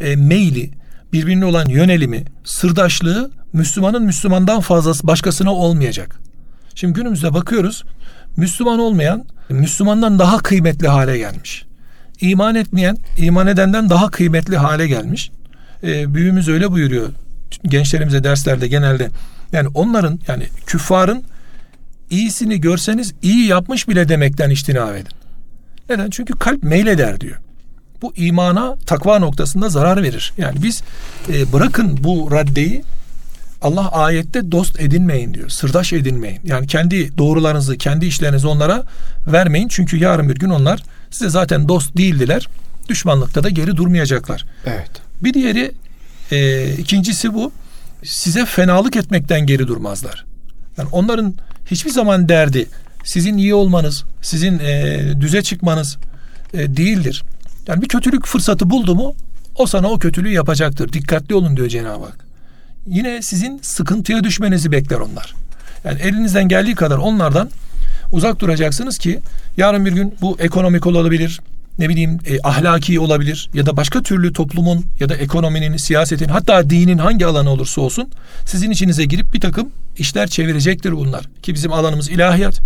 e, 0.00 0.16
meyli, 0.16 0.70
birbirine 1.12 1.44
olan 1.44 1.68
yönelimi, 1.68 2.24
sırdaşlığı 2.44 3.37
Müslümanın 3.52 4.02
Müslümandan 4.02 4.60
fazlası 4.60 5.06
başkasına 5.06 5.54
olmayacak. 5.54 6.20
Şimdi 6.74 6.94
günümüzde 6.94 7.34
bakıyoruz 7.34 7.84
Müslüman 8.36 8.78
olmayan 8.78 9.24
Müslümandan 9.48 10.18
daha 10.18 10.38
kıymetli 10.38 10.88
hale 10.88 11.18
gelmiş. 11.18 11.64
İman 12.20 12.54
etmeyen 12.54 12.98
iman 13.16 13.46
edenden 13.46 13.90
daha 13.90 14.10
kıymetli 14.10 14.56
hale 14.56 14.88
gelmiş. 14.88 15.30
E, 15.82 16.14
büyüğümüz 16.14 16.48
öyle 16.48 16.72
buyuruyor 16.72 17.08
gençlerimize 17.64 18.24
derslerde 18.24 18.68
genelde. 18.68 19.10
Yani 19.52 19.68
onların 19.74 20.20
yani 20.28 20.46
küffarın 20.66 21.22
iyisini 22.10 22.60
görseniz 22.60 23.14
iyi 23.22 23.46
yapmış 23.46 23.88
bile 23.88 24.08
demekten 24.08 24.50
iştinav 24.50 24.94
edin. 24.94 25.12
Neden? 25.90 26.10
Çünkü 26.10 26.38
kalp 26.38 26.62
meyleder 26.62 27.20
diyor. 27.20 27.36
Bu 28.02 28.12
imana 28.16 28.76
takva 28.86 29.18
noktasında 29.18 29.68
zarar 29.68 30.02
verir. 30.02 30.32
Yani 30.38 30.62
biz 30.62 30.82
e, 31.28 31.52
bırakın 31.52 31.98
bu 32.04 32.30
raddeyi 32.32 32.84
Allah 33.62 33.88
ayette 33.88 34.52
dost 34.52 34.80
edinmeyin 34.80 35.34
diyor. 35.34 35.48
Sırdaş 35.48 35.92
edinmeyin. 35.92 36.40
Yani 36.44 36.66
kendi 36.66 37.18
doğrularınızı, 37.18 37.78
kendi 37.78 38.06
işlerinizi 38.06 38.46
onlara 38.46 38.84
vermeyin. 39.26 39.68
Çünkü 39.68 39.96
yarın 39.96 40.28
bir 40.28 40.34
gün 40.34 40.50
onlar 40.50 40.82
size 41.10 41.30
zaten 41.30 41.68
dost 41.68 41.96
değildiler. 41.96 42.48
Düşmanlıkta 42.88 43.42
da 43.42 43.48
geri 43.48 43.76
durmayacaklar. 43.76 44.44
Evet. 44.66 44.90
Bir 45.22 45.34
diğeri 45.34 45.72
e, 46.30 46.68
ikincisi 46.72 47.34
bu. 47.34 47.52
Size 48.04 48.46
fenalık 48.46 48.96
etmekten 48.96 49.46
geri 49.46 49.68
durmazlar. 49.68 50.24
Yani 50.78 50.88
onların 50.92 51.34
hiçbir 51.66 51.90
zaman 51.90 52.28
derdi 52.28 52.66
sizin 53.04 53.36
iyi 53.36 53.54
olmanız, 53.54 54.04
sizin 54.22 54.58
e, 54.58 55.00
düze 55.20 55.42
çıkmanız 55.42 55.96
e, 56.54 56.76
değildir. 56.76 57.24
Yani 57.66 57.82
bir 57.82 57.88
kötülük 57.88 58.26
fırsatı 58.26 58.70
buldu 58.70 58.94
mu 58.94 59.14
o 59.54 59.66
sana 59.66 59.88
o 59.88 59.98
kötülüğü 59.98 60.32
yapacaktır. 60.32 60.92
Dikkatli 60.92 61.34
olun 61.34 61.56
diyor 61.56 61.68
Cenab-ı 61.68 62.04
Hak 62.04 62.27
yine 62.90 63.22
sizin 63.22 63.58
sıkıntıya 63.62 64.24
düşmenizi 64.24 64.72
bekler 64.72 64.96
onlar. 64.96 65.34
Yani 65.84 66.00
elinizden 66.00 66.48
geldiği 66.48 66.74
kadar 66.74 66.98
onlardan 66.98 67.50
uzak 68.12 68.40
duracaksınız 68.40 68.98
ki 68.98 69.20
yarın 69.56 69.86
bir 69.86 69.92
gün 69.92 70.14
bu 70.20 70.36
ekonomik 70.40 70.86
olabilir, 70.86 71.40
ne 71.78 71.88
bileyim 71.88 72.18
e, 72.26 72.38
ahlaki 72.42 73.00
olabilir 73.00 73.50
ya 73.54 73.66
da 73.66 73.76
başka 73.76 74.02
türlü 74.02 74.32
toplumun 74.32 74.84
ya 75.00 75.08
da 75.08 75.16
ekonominin, 75.16 75.76
siyasetin 75.76 76.28
hatta 76.28 76.70
dinin 76.70 76.98
hangi 76.98 77.26
alanı 77.26 77.50
olursa 77.50 77.80
olsun 77.80 78.10
sizin 78.44 78.70
içinize 78.70 79.04
girip 79.04 79.34
bir 79.34 79.40
takım 79.40 79.68
işler 79.98 80.28
çevirecektir 80.28 80.92
bunlar. 80.92 81.24
Ki 81.42 81.54
bizim 81.54 81.72
alanımız 81.72 82.08
ilahiyat. 82.08 82.60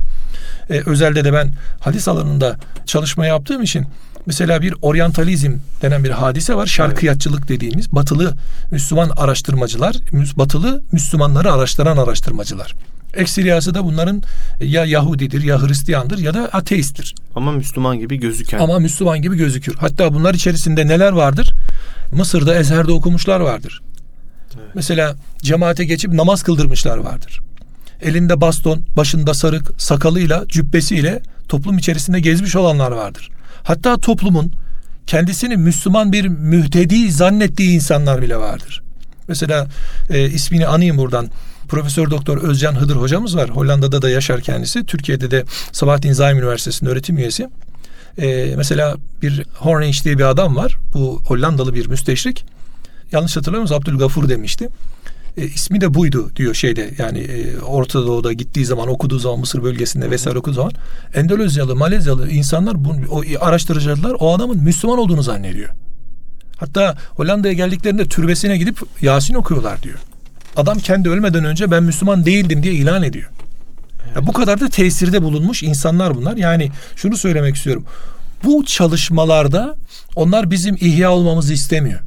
E, 0.70 0.80
özelde 0.86 1.24
de 1.24 1.32
ben 1.32 1.52
hadis 1.80 2.08
alanında 2.08 2.56
çalışma 2.86 3.26
yaptığım 3.26 3.62
için 3.62 3.86
Mesela 4.26 4.62
bir 4.62 4.74
oryantalizm 4.82 5.52
denen 5.82 6.04
bir 6.04 6.10
hadise 6.10 6.54
var. 6.54 6.66
Şarkıyatçılık 6.66 7.48
dediğimiz 7.48 7.92
batılı 7.92 8.34
Müslüman 8.70 9.10
araştırmacılar, 9.16 9.96
batılı 10.36 10.82
Müslümanları 10.92 11.52
araştıran 11.52 11.96
araştırmacılar. 11.96 12.74
Ekseriyası 13.14 13.74
da 13.74 13.84
bunların 13.84 14.22
ya 14.60 14.84
Yahudidir 14.84 15.42
ya 15.42 15.62
Hristiyandır 15.62 16.18
ya 16.18 16.34
da 16.34 16.48
ateisttir. 16.52 17.14
Ama 17.34 17.52
Müslüman 17.52 17.98
gibi 17.98 18.16
gözüken. 18.16 18.58
Ama 18.58 18.78
Müslüman 18.78 19.22
gibi 19.22 19.36
gözükür. 19.36 19.74
Hatta 19.74 20.14
bunlar 20.14 20.34
içerisinde 20.34 20.86
neler 20.86 21.12
vardır? 21.12 21.52
Mısır'da 22.12 22.54
Ezher'de 22.54 22.92
okumuşlar 22.92 23.40
vardır. 23.40 23.82
Evet. 24.54 24.74
Mesela 24.74 25.16
cemaate 25.42 25.84
geçip 25.84 26.12
namaz 26.12 26.42
kıldırmışlar 26.42 26.98
vardır. 26.98 27.40
Elinde 28.02 28.40
baston, 28.40 28.80
başında 28.96 29.34
sarık, 29.34 29.70
sakalıyla, 29.78 30.44
cübbesiyle 30.48 31.22
toplum 31.48 31.78
içerisinde 31.78 32.20
gezmiş 32.20 32.56
olanlar 32.56 32.90
vardır. 32.90 33.30
Hatta 33.64 33.96
toplumun 33.96 34.52
kendisini 35.06 35.56
Müslüman 35.56 36.12
bir 36.12 36.28
mühtedi 36.28 37.12
zannettiği 37.12 37.74
insanlar 37.74 38.22
bile 38.22 38.36
vardır. 38.36 38.82
Mesela 39.28 39.66
e, 40.10 40.30
ismini 40.30 40.66
anayım 40.66 40.96
buradan. 40.96 41.30
Profesör 41.68 42.10
Doktor 42.10 42.38
Özcan 42.38 42.80
Hıdır 42.80 42.96
hocamız 42.96 43.36
var. 43.36 43.50
Hollanda'da 43.50 44.02
da 44.02 44.10
yaşar 44.10 44.40
kendisi. 44.40 44.86
Türkiye'de 44.86 45.30
de 45.30 45.44
Sabahattin 45.72 46.12
Zaim 46.12 46.38
Üniversitesi'nde 46.38 46.90
öğretim 46.90 47.18
üyesi. 47.18 47.48
E, 48.18 48.54
mesela 48.56 48.96
bir 49.22 49.44
Hornich 49.58 50.04
diye 50.04 50.18
bir 50.18 50.24
adam 50.24 50.56
var. 50.56 50.78
Bu 50.94 51.22
Hollandalı 51.26 51.74
bir 51.74 51.86
müsteşrik. 51.86 52.44
Yanlış 53.12 53.36
hatırlamıyorsam 53.36 53.78
Abdülgafur 53.78 54.28
demişti. 54.28 54.68
E, 55.36 55.44
ismi 55.44 55.80
de 55.80 55.94
buydu 55.94 56.30
diyor 56.36 56.54
şeyde 56.54 56.90
yani 56.98 57.18
e, 57.18 57.58
Orta 57.58 58.06
Doğu'da 58.06 58.32
gittiği 58.32 58.66
zaman 58.66 58.88
okuduğu 58.88 59.18
zaman 59.18 59.40
Mısır 59.40 59.62
bölgesinde 59.62 60.10
vesaire 60.10 60.38
okuduğu 60.38 60.54
zaman 60.54 60.72
Endonezyalı, 61.14 61.76
Malezyalı 61.76 62.30
insanlar 62.30 62.84
bu, 62.84 62.94
o 63.10 63.22
araştırıcılar 63.40 64.16
o 64.20 64.34
adamın 64.34 64.62
Müslüman 64.62 64.98
olduğunu 64.98 65.22
zannediyor. 65.22 65.70
Hatta 66.56 66.96
Hollanda'ya 67.10 67.54
geldiklerinde 67.54 68.04
türbesine 68.04 68.56
gidip 68.56 68.78
Yasin 69.00 69.34
okuyorlar 69.34 69.82
diyor. 69.82 69.98
Adam 70.56 70.78
kendi 70.78 71.08
ölmeden 71.08 71.44
önce 71.44 71.70
ben 71.70 71.82
Müslüman 71.82 72.26
değildim 72.26 72.62
diye 72.62 72.74
ilan 72.74 73.02
ediyor. 73.02 73.30
Evet. 74.06 74.16
Ya 74.16 74.26
bu 74.26 74.32
kadar 74.32 74.60
da 74.60 74.68
tesirde 74.68 75.22
bulunmuş 75.22 75.62
insanlar 75.62 76.14
bunlar. 76.14 76.36
Yani 76.36 76.70
şunu 76.96 77.16
söylemek 77.16 77.56
istiyorum. 77.56 77.84
Bu 78.44 78.64
çalışmalarda 78.64 79.76
onlar 80.16 80.50
bizim 80.50 80.74
ihya 80.74 81.12
olmamızı 81.12 81.52
istemiyor. 81.52 82.00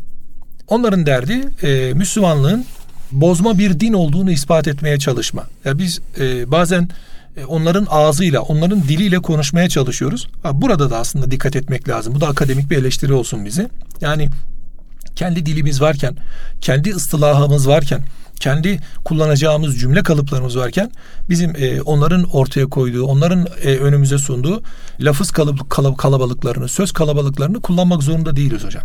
Onların 0.67 1.05
derdi 1.05 1.41
e, 1.63 1.93
Müslümanlığın 1.93 2.65
bozma 3.11 3.57
bir 3.57 3.79
din 3.79 3.93
olduğunu 3.93 4.31
ispat 4.31 4.67
etmeye 4.67 4.99
çalışma. 4.99 5.43
Ya 5.65 5.77
biz 5.77 5.99
e, 6.19 6.51
bazen 6.51 6.89
e, 7.37 7.45
onların 7.45 7.87
ağzıyla, 7.89 8.41
onların 8.41 8.83
diliyle 8.83 9.19
konuşmaya 9.19 9.69
çalışıyoruz. 9.69 10.27
Ha, 10.43 10.61
burada 10.61 10.89
da 10.89 10.97
aslında 10.97 11.31
dikkat 11.31 11.55
etmek 11.55 11.89
lazım. 11.89 12.15
Bu 12.15 12.21
da 12.21 12.27
akademik 12.27 12.69
bir 12.69 12.77
eleştiri 12.77 13.13
olsun 13.13 13.45
bize. 13.45 13.69
Yani 14.01 14.29
kendi 15.15 15.45
dilimiz 15.45 15.81
varken, 15.81 16.15
kendi 16.61 16.95
ıstılahımız 16.95 17.67
varken, 17.67 18.03
kendi 18.39 18.79
kullanacağımız 19.05 19.79
cümle 19.79 20.03
kalıplarımız 20.03 20.57
varken 20.57 20.91
bizim 21.29 21.55
e, 21.55 21.81
onların 21.81 22.23
ortaya 22.23 22.65
koyduğu, 22.65 23.05
onların 23.05 23.47
e, 23.63 23.75
önümüze 23.75 24.17
sunduğu 24.17 24.63
lafız 24.99 25.31
kalıp, 25.31 25.69
kalabalıklarını, 25.97 26.67
söz 26.67 26.91
kalabalıklarını 26.91 27.61
kullanmak 27.61 28.03
zorunda 28.03 28.35
değiliz 28.35 28.63
hocam. 28.63 28.83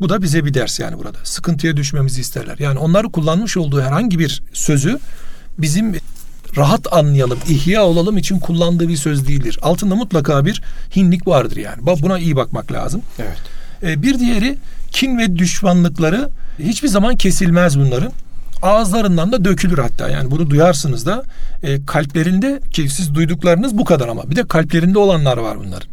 Bu 0.00 0.08
da 0.08 0.22
bize 0.22 0.44
bir 0.44 0.54
ders 0.54 0.80
yani 0.80 0.98
burada. 0.98 1.18
Sıkıntıya 1.24 1.76
düşmemizi 1.76 2.20
isterler. 2.20 2.56
Yani 2.58 2.78
onları 2.78 3.08
kullanmış 3.08 3.56
olduğu 3.56 3.82
herhangi 3.82 4.18
bir 4.18 4.42
sözü 4.52 4.98
bizim 5.58 5.94
rahat 6.56 6.92
anlayalım, 6.92 7.38
ihya 7.48 7.84
olalım 7.84 8.18
için 8.18 8.38
kullandığı 8.38 8.88
bir 8.88 8.96
söz 8.96 9.28
değildir. 9.28 9.58
Altında 9.62 9.94
mutlaka 9.94 10.44
bir 10.44 10.62
hinlik 10.96 11.26
vardır 11.26 11.56
yani. 11.56 11.86
Buna 11.86 12.18
iyi 12.18 12.36
bakmak 12.36 12.72
lazım. 12.72 13.02
Evet. 13.18 13.38
Ee, 13.82 14.02
bir 14.02 14.18
diğeri 14.18 14.58
kin 14.90 15.18
ve 15.18 15.36
düşmanlıkları 15.36 16.30
hiçbir 16.58 16.88
zaman 16.88 17.16
kesilmez 17.16 17.78
bunların. 17.78 18.12
Ağızlarından 18.62 19.32
da 19.32 19.44
dökülür 19.44 19.78
hatta. 19.78 20.08
Yani 20.08 20.30
bunu 20.30 20.50
duyarsınız 20.50 21.06
da 21.06 21.22
e, 21.62 21.86
kalplerinde 21.86 22.60
ki 22.72 22.88
siz 22.88 23.14
duyduklarınız 23.14 23.78
bu 23.78 23.84
kadar 23.84 24.08
ama 24.08 24.30
bir 24.30 24.36
de 24.36 24.46
kalplerinde 24.46 24.98
olanlar 24.98 25.36
var 25.36 25.58
bunların. 25.58 25.88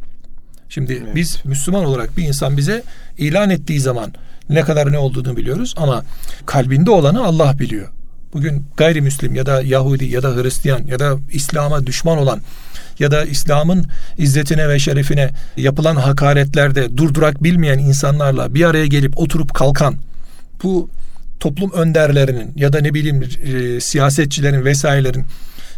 Şimdi 0.76 0.94
evet. 1.04 1.16
biz 1.16 1.38
Müslüman 1.44 1.86
olarak 1.86 2.18
bir 2.18 2.28
insan 2.28 2.58
bize 2.58 2.84
ilan 3.18 3.50
ettiği 3.50 3.80
zaman 3.80 4.14
ne 4.50 4.62
kadar 4.62 4.92
ne 4.92 4.98
olduğunu 4.98 5.38
biliyoruz 5.38 5.74
ama 5.78 6.04
kalbinde 6.46 6.92
olanı 6.92 7.26
Allah 7.26 7.60
biliyor. 7.60 7.88
Bugün 8.34 8.66
gayrimüslim 8.78 9.36
ya 9.36 9.46
da 9.46 9.62
Yahudi 9.62 10.06
ya 10.06 10.24
da 10.24 10.36
Hristiyan 10.36 10.86
ya 10.88 11.00
da 11.00 11.18
İslam'a 11.32 11.88
düşman 11.88 12.18
olan 12.18 12.42
ya 13.00 13.12
da 13.12 13.26
İslam'ın 13.26 13.86
izzetine 14.18 14.70
ve 14.70 14.80
şerefine 14.80 15.30
yapılan 15.58 15.96
hakaretlerde 15.96 16.98
durdurak 16.98 17.44
bilmeyen 17.44 17.80
insanlarla 17.80 18.54
bir 18.54 18.66
araya 18.66 18.86
gelip 18.86 19.18
oturup 19.18 19.54
kalkan 19.54 19.96
bu 20.64 20.90
toplum 21.39 21.71
önderlerinin 21.71 22.54
ya 22.56 22.74
da 22.74 22.82
ne 22.82 22.93
bileyim 22.93 23.24
e, 23.43 23.80
siyasetçilerin 23.80 24.65
vesairelerin 24.65 25.26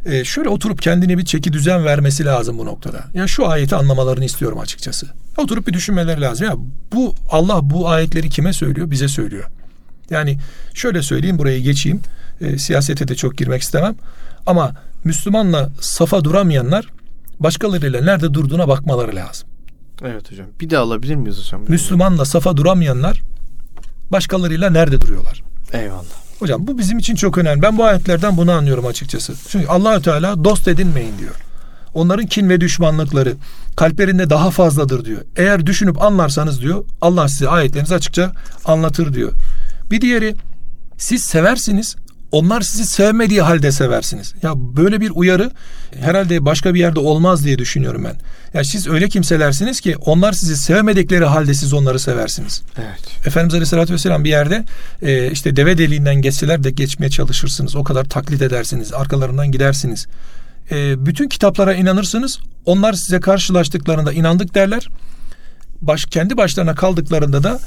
e, 0.05 0.23
şöyle 0.23 0.49
oturup 0.49 0.81
kendine 0.81 1.17
bir 1.17 1.25
çeki 1.25 1.53
düzen 1.53 1.85
vermesi 1.85 2.25
lazım 2.25 2.57
bu 2.57 2.65
noktada. 2.65 3.03
Ya 3.13 3.27
şu 3.27 3.47
ayeti 3.47 3.75
anlamalarını 3.75 4.25
istiyorum 4.25 4.59
açıkçası. 4.59 5.07
Oturup 5.37 5.67
bir 5.67 5.73
düşünmeleri 5.73 6.21
lazım. 6.21 6.47
Ya 6.47 6.55
bu 6.93 7.15
Allah 7.31 7.69
bu 7.69 7.89
ayetleri 7.89 8.29
kime 8.29 8.53
söylüyor? 8.53 8.91
Bize 8.91 9.07
söylüyor. 9.07 9.43
Yani 10.09 10.37
şöyle 10.73 11.01
söyleyeyim 11.01 11.37
burayı 11.37 11.61
geçeyim. 11.61 12.01
E, 12.41 12.57
siyasete 12.57 13.07
de 13.07 13.15
çok 13.15 13.37
girmek 13.37 13.61
istemem. 13.61 13.95
Ama 14.45 14.71
Müslümanla 15.03 15.69
safa 15.81 16.23
duramayanlar 16.23 16.87
başkalarıyla 17.39 18.01
nerede 18.01 18.33
durduğuna 18.33 18.67
bakmaları 18.67 19.15
lazım. 19.15 19.47
Evet 20.05 20.31
hocam. 20.31 20.47
Bir 20.59 20.69
de 20.69 20.77
alabilir 20.77 21.15
miyiz 21.15 21.37
hocam? 21.37 21.61
Müslümanla 21.67 22.25
safa 22.25 22.57
duramayanlar 22.57 23.21
başkalarıyla 24.11 24.69
nerede 24.69 25.01
duruyorlar? 25.01 25.43
Eyvallah. 25.73 26.03
Hocam 26.39 26.67
bu 26.67 26.77
bizim 26.77 26.97
için 26.97 27.15
çok 27.15 27.37
önemli. 27.37 27.61
Ben 27.61 27.77
bu 27.77 27.83
ayetlerden 27.83 28.37
bunu 28.37 28.51
anlıyorum 28.51 28.85
açıkçası. 28.85 29.33
Çünkü 29.47 29.67
Allahü 29.67 30.01
Teala 30.01 30.43
dost 30.43 30.67
edinmeyin 30.67 31.17
diyor. 31.19 31.35
Onların 31.93 32.25
kin 32.25 32.49
ve 32.49 32.61
düşmanlıkları 32.61 33.35
kalplerinde 33.75 34.29
daha 34.29 34.51
fazladır 34.51 35.05
diyor. 35.05 35.21
Eğer 35.35 35.65
düşünüp 35.65 36.01
anlarsanız 36.01 36.61
diyor 36.61 36.85
Allah 37.01 37.27
size 37.27 37.49
ayetlerinizi 37.49 37.95
açıkça 37.95 38.31
anlatır 38.65 39.13
diyor. 39.13 39.31
Bir 39.91 40.01
diğeri 40.01 40.35
siz 40.97 41.23
seversiniz 41.23 41.95
onlar 42.31 42.61
sizi 42.61 42.85
sevmediği 42.85 43.41
halde 43.41 43.71
seversiniz. 43.71 44.33
Ya 44.43 44.53
böyle 44.55 45.01
bir 45.01 45.11
uyarı 45.15 45.51
herhalde 45.99 46.45
başka 46.45 46.73
bir 46.73 46.79
yerde 46.79 46.99
olmaz 46.99 47.45
diye 47.45 47.57
düşünüyorum 47.57 48.03
ben. 48.03 48.15
Ya 48.53 48.63
siz 48.63 48.87
öyle 48.87 49.09
kimselersiniz 49.09 49.81
ki 49.81 49.95
onlar 49.97 50.33
sizi 50.33 50.57
sevmedikleri 50.57 51.25
halde 51.25 51.53
siz 51.53 51.73
onları 51.73 51.99
seversiniz. 51.99 52.61
Evet. 52.77 53.27
Efendimiz 53.27 53.53
Aleyhisselatü 53.53 53.93
Vesselam 53.93 54.23
bir 54.23 54.29
yerde 54.29 54.63
e, 55.01 55.31
işte 55.31 55.55
deve 55.55 55.77
deliğinden 55.77 56.15
geçseler 56.15 56.63
de 56.63 56.71
geçmeye 56.71 57.09
çalışırsınız. 57.09 57.75
O 57.75 57.83
kadar 57.83 58.05
taklit 58.05 58.41
edersiniz. 58.41 58.93
Arkalarından 58.93 59.51
gidersiniz. 59.51 60.07
E, 60.71 61.05
bütün 61.05 61.29
kitaplara 61.29 61.73
inanırsınız. 61.73 62.39
Onlar 62.65 62.93
size 62.93 63.19
karşılaştıklarında 63.19 64.13
inandık 64.13 64.55
derler. 64.55 64.87
Baş, 65.81 66.05
kendi 66.05 66.37
başlarına 66.37 66.75
kaldıklarında 66.75 67.43
da 67.43 67.59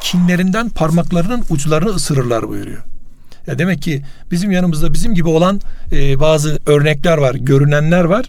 kinlerinden 0.00 0.68
parmaklarının 0.68 1.44
uçlarını 1.50 1.90
ısırırlar 1.90 2.48
buyuruyor. 2.48 2.82
Ya 3.48 3.58
demek 3.58 3.82
ki 3.82 4.02
bizim 4.30 4.50
yanımızda 4.50 4.94
bizim 4.94 5.14
gibi 5.14 5.28
olan 5.28 5.60
e, 5.92 6.20
bazı 6.20 6.58
örnekler 6.66 7.18
var, 7.18 7.34
görünenler 7.34 8.04
var. 8.04 8.26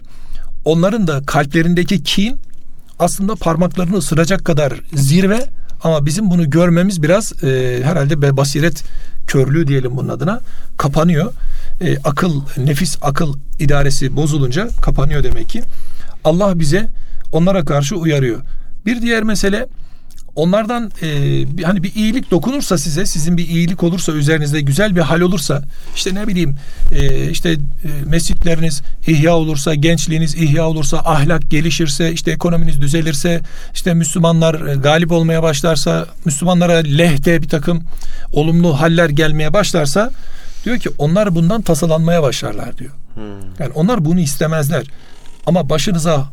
Onların 0.64 1.06
da 1.06 1.22
kalplerindeki 1.26 2.02
kin 2.02 2.36
aslında 2.98 3.34
parmaklarını 3.34 3.96
ısıracak 3.96 4.44
kadar 4.44 4.72
zirve 4.94 5.46
ama 5.82 6.06
bizim 6.06 6.30
bunu 6.30 6.50
görmemiz 6.50 7.02
biraz 7.02 7.44
e, 7.44 7.80
herhalde 7.84 8.36
basiret 8.36 8.84
körlüğü 9.26 9.66
diyelim 9.66 9.96
bunun 9.96 10.08
adına 10.08 10.40
kapanıyor. 10.78 11.32
E, 11.80 11.98
akıl, 11.98 12.42
nefis 12.56 12.98
akıl 13.02 13.34
idaresi 13.58 14.16
bozulunca 14.16 14.68
kapanıyor 14.82 15.24
demek 15.24 15.48
ki. 15.48 15.62
Allah 16.24 16.58
bize 16.58 16.86
onlara 17.32 17.64
karşı 17.64 17.96
uyarıyor. 17.96 18.40
Bir 18.86 19.02
diğer 19.02 19.22
mesele 19.22 19.66
onlardan 20.34 20.90
e, 21.02 21.08
bir, 21.58 21.62
hani 21.62 21.82
bir 21.82 21.94
iyilik 21.94 22.30
dokunursa 22.30 22.78
size 22.78 23.06
sizin 23.06 23.36
bir 23.36 23.48
iyilik 23.48 23.82
olursa 23.82 24.12
üzerinizde 24.12 24.60
güzel 24.60 24.96
bir 24.96 25.00
hal 25.00 25.20
olursa 25.20 25.62
işte 25.94 26.14
ne 26.14 26.26
bileyim 26.26 26.56
e, 26.92 27.30
işte 27.30 27.50
e, 27.50 27.58
mescitleriniz 28.06 28.82
ihya 29.06 29.36
olursa 29.36 29.74
gençliğiniz 29.74 30.34
ihya 30.34 30.68
olursa 30.68 30.98
ahlak 30.98 31.50
gelişirse 31.50 32.12
işte 32.12 32.30
ekonominiz 32.30 32.80
düzelirse 32.80 33.40
işte 33.74 33.94
Müslümanlar 33.94 34.66
e, 34.66 34.74
galip 34.74 35.12
olmaya 35.12 35.42
başlarsa 35.42 36.06
Müslümanlara 36.24 36.76
lehte 36.76 37.42
bir 37.42 37.48
takım 37.48 37.82
olumlu 38.32 38.80
haller 38.80 39.08
gelmeye 39.08 39.52
başlarsa 39.52 40.10
diyor 40.64 40.78
ki 40.78 40.90
onlar 40.98 41.34
bundan 41.34 41.62
tasalanmaya 41.62 42.22
başlarlar 42.22 42.78
diyor. 42.78 42.92
Hmm. 43.14 43.22
Yani 43.58 43.72
onlar 43.74 44.04
bunu 44.04 44.20
istemezler. 44.20 44.86
Ama 45.46 45.68
başınıza 45.68 46.28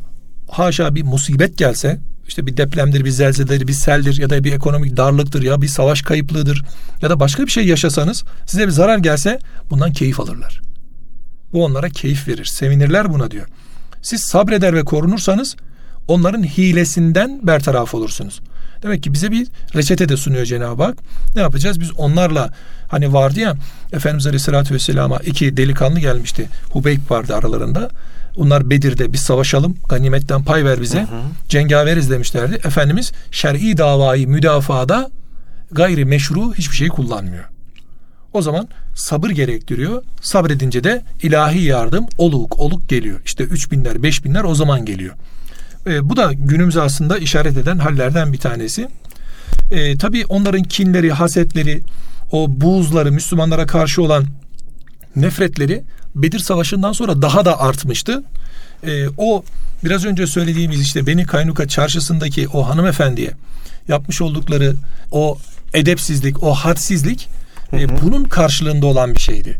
haşa 0.49 0.95
bir 0.95 1.03
musibet 1.03 1.57
gelse 1.57 1.99
işte 2.28 2.46
bir 2.46 2.58
depremdir, 2.58 3.06
bir 3.06 3.10
zelzeledir, 3.10 3.68
bir 3.68 3.74
seldir 3.74 4.18
ya 4.18 4.30
da 4.30 4.44
bir 4.44 4.54
ekonomik 4.54 4.98
darlıktır 4.98 5.42
ya 5.42 5.62
bir 5.62 5.68
savaş 5.68 6.02
kayıplığıdır 6.02 6.63
ya 7.02 7.10
da 7.10 7.20
başka 7.20 7.44
bir 7.44 7.52
şey 7.52 7.66
yaşasanız 7.66 8.24
size 8.46 8.66
bir 8.66 8.72
zarar 8.72 8.98
gelse 8.98 9.40
bundan 9.70 9.94
keyif 9.94 10.20
alırlar. 10.20 10.62
Bu 11.54 11.66
onlara 11.66 11.90
keyif 11.90 12.28
verir, 12.28 12.46
sevinirler 12.46 13.13
buna 13.13 13.32
diyor. 13.32 13.48
Siz 14.02 14.22
sabreder 14.22 14.74
ve 14.74 14.84
korunursanız 14.84 15.56
onların 16.08 16.44
hilesinden 16.44 17.40
bertaraf 17.44 17.94
olursunuz. 17.94 18.42
Demek 18.84 19.04
ki 19.04 19.13
bize 19.13 19.32
bir 19.32 19.48
reçete 19.76 20.10
de 20.10 20.18
sunuyor 20.18 20.46
Cenab-ı 20.46 20.84
Hak. 20.84 20.98
Ne 21.36 21.42
yapacağız? 21.42 21.80
Biz 21.80 21.92
onlarla 21.98 22.54
hani 22.88 23.13
vardı 23.13 23.40
ya 23.40 23.56
Efendimiz 23.94 24.28
Aleyhisselatü 24.28 24.74
Vesselam'a 24.74 25.18
iki 25.18 25.58
delikanlı 25.58 26.00
gelmişti. 26.00 26.50
Hubeyb 26.72 27.00
vardı 27.10 27.36
aralarında. 27.36 27.90
Bunlar 28.38 28.69
Bedir'de 28.69 29.13
bir 29.13 29.17
savaşalım. 29.17 29.78
Ganimetten 29.89 30.43
pay 30.43 30.65
ver 30.65 30.82
bize. 30.82 31.00
Hı 31.00 31.04
hı. 31.04 31.21
Cengaveriz 31.50 32.10
demişlerdi. 32.10 32.56
Efendimiz 32.56 33.12
şer'i 33.32 33.78
davayı 33.78 34.28
müdafada 34.28 35.10
gayri 35.71 36.06
meşru 36.06 36.54
hiçbir 36.54 36.76
şey 36.76 36.88
kullanmıyor. 36.88 37.43
O 38.34 38.41
zaman 38.41 38.67
sabır 38.95 39.30
gerektiriyor. 39.30 40.04
Sabredince 40.21 40.84
de 40.84 41.04
ilahi 41.23 41.63
yardım 41.63 42.06
oluk 42.17 42.60
oluk 42.60 42.89
geliyor. 42.89 43.21
İşte 43.26 43.43
üç 43.43 43.71
binler, 43.71 44.04
beş 44.04 44.26
binler 44.26 44.43
o 44.43 44.56
zaman 44.56 44.86
geliyor. 44.86 45.15
E, 45.88 46.10
bu 46.10 46.17
da 46.17 46.34
günümüze 46.34 46.82
aslında 46.82 47.17
işaret 47.17 47.58
eden 47.58 47.78
hallerden 47.78 48.34
bir 48.34 48.38
tanesi. 48.38 48.88
E, 49.71 49.97
tabii 49.97 50.26
onların 50.26 50.63
kinleri, 50.63 51.12
hasetleri, 51.12 51.82
o 52.32 52.47
buğzları, 52.50 53.12
Müslümanlara 53.12 53.65
karşı 53.65 54.02
olan 54.02 54.26
nefretleri 55.15 55.84
Bedir 56.21 56.39
Savaşı'ndan 56.39 56.91
sonra 56.91 57.21
daha 57.21 57.45
da 57.45 57.60
artmıştı. 57.60 58.23
E, 58.84 59.08
o 59.17 59.43
biraz 59.84 60.06
önce 60.06 60.27
söylediğimiz 60.27 60.82
işte 60.82 61.08
Beni 61.08 61.25
Kaynuka 61.25 61.67
çarşısındaki 61.67 62.47
o 62.47 62.69
hanımefendiye 62.69 63.32
yapmış 63.88 64.21
oldukları 64.21 64.75
o 65.12 65.38
edepsizlik, 65.73 66.43
o 66.43 66.53
hadsizlik 66.53 67.30
e, 67.73 68.01
bunun 68.01 68.23
karşılığında 68.23 68.86
olan 68.86 69.13
bir 69.13 69.19
şeydi. 69.19 69.58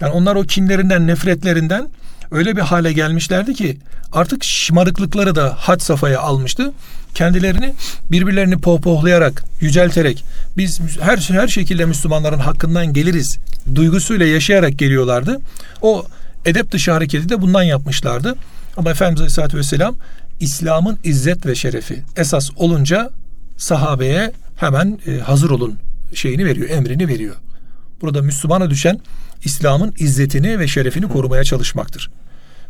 Yani 0.00 0.12
onlar 0.12 0.36
o 0.36 0.42
kinlerinden, 0.42 1.06
nefretlerinden 1.06 1.88
öyle 2.30 2.56
bir 2.56 2.60
hale 2.60 2.92
gelmişlerdi 2.92 3.54
ki 3.54 3.78
artık 4.12 4.44
şımarıklıkları 4.44 5.34
da 5.34 5.54
had 5.58 5.80
safhaya 5.80 6.20
almıştı. 6.20 6.72
Kendilerini 7.14 7.74
birbirlerini 8.10 8.58
pohpohlayarak, 8.58 9.44
yücelterek 9.60 10.24
biz 10.56 10.80
her 11.00 11.16
her 11.16 11.48
şekilde 11.48 11.84
Müslümanların 11.84 12.38
hakkından 12.38 12.92
geliriz 12.92 13.38
duygusuyla 13.74 14.26
yaşayarak 14.26 14.78
geliyorlardı. 14.78 15.40
O 15.82 16.06
edep 16.44 16.72
dışı 16.72 16.92
hareketi 16.92 17.28
de 17.28 17.42
bundan 17.42 17.62
yapmışlardı. 17.62 18.36
Ama 18.76 18.90
Efendimiz 18.90 19.20
Aleyhisselatü 19.20 19.58
Vesselam 19.58 19.94
İslam'ın 20.40 20.98
izzet 21.04 21.46
ve 21.46 21.54
şerefi 21.54 22.02
esas 22.16 22.50
olunca 22.56 23.10
sahabeye 23.56 24.32
hemen 24.56 24.98
e, 25.06 25.18
hazır 25.18 25.50
olun 25.50 25.78
şeyini 26.14 26.44
veriyor, 26.44 26.70
emrini 26.70 27.08
veriyor. 27.08 27.34
Burada 28.00 28.22
Müslümana 28.22 28.70
düşen 28.70 29.00
İslam'ın 29.44 29.94
izzetini 29.98 30.58
ve 30.58 30.68
şerefini 30.68 31.08
korumaya 31.08 31.44
çalışmaktır. 31.44 32.10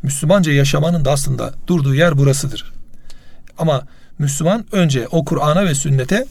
Müslümanca 0.02 0.52
yaşamanın 0.52 1.04
da 1.04 1.12
aslında 1.12 1.54
durduğu 1.66 1.94
yer 1.94 2.18
burasıdır. 2.18 2.72
Ama 3.58 3.86
Müslüman 4.18 4.64
önce 4.72 5.08
o 5.08 5.24
Kur'an'a 5.24 5.64
ve 5.64 5.74
sünnete 5.74 6.26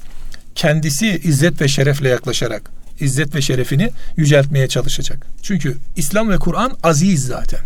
kendisi 0.55 1.21
izzet 1.23 1.61
ve 1.61 1.67
şerefle 1.67 2.09
yaklaşarak 2.09 2.71
izzet 2.99 3.35
ve 3.35 3.41
şerefini 3.41 3.91
yüceltmeye 4.17 4.67
çalışacak. 4.67 5.27
Çünkü 5.41 5.77
İslam 5.95 6.29
ve 6.29 6.37
Kur'an 6.37 6.77
aziz 6.83 7.25
zaten. 7.25 7.59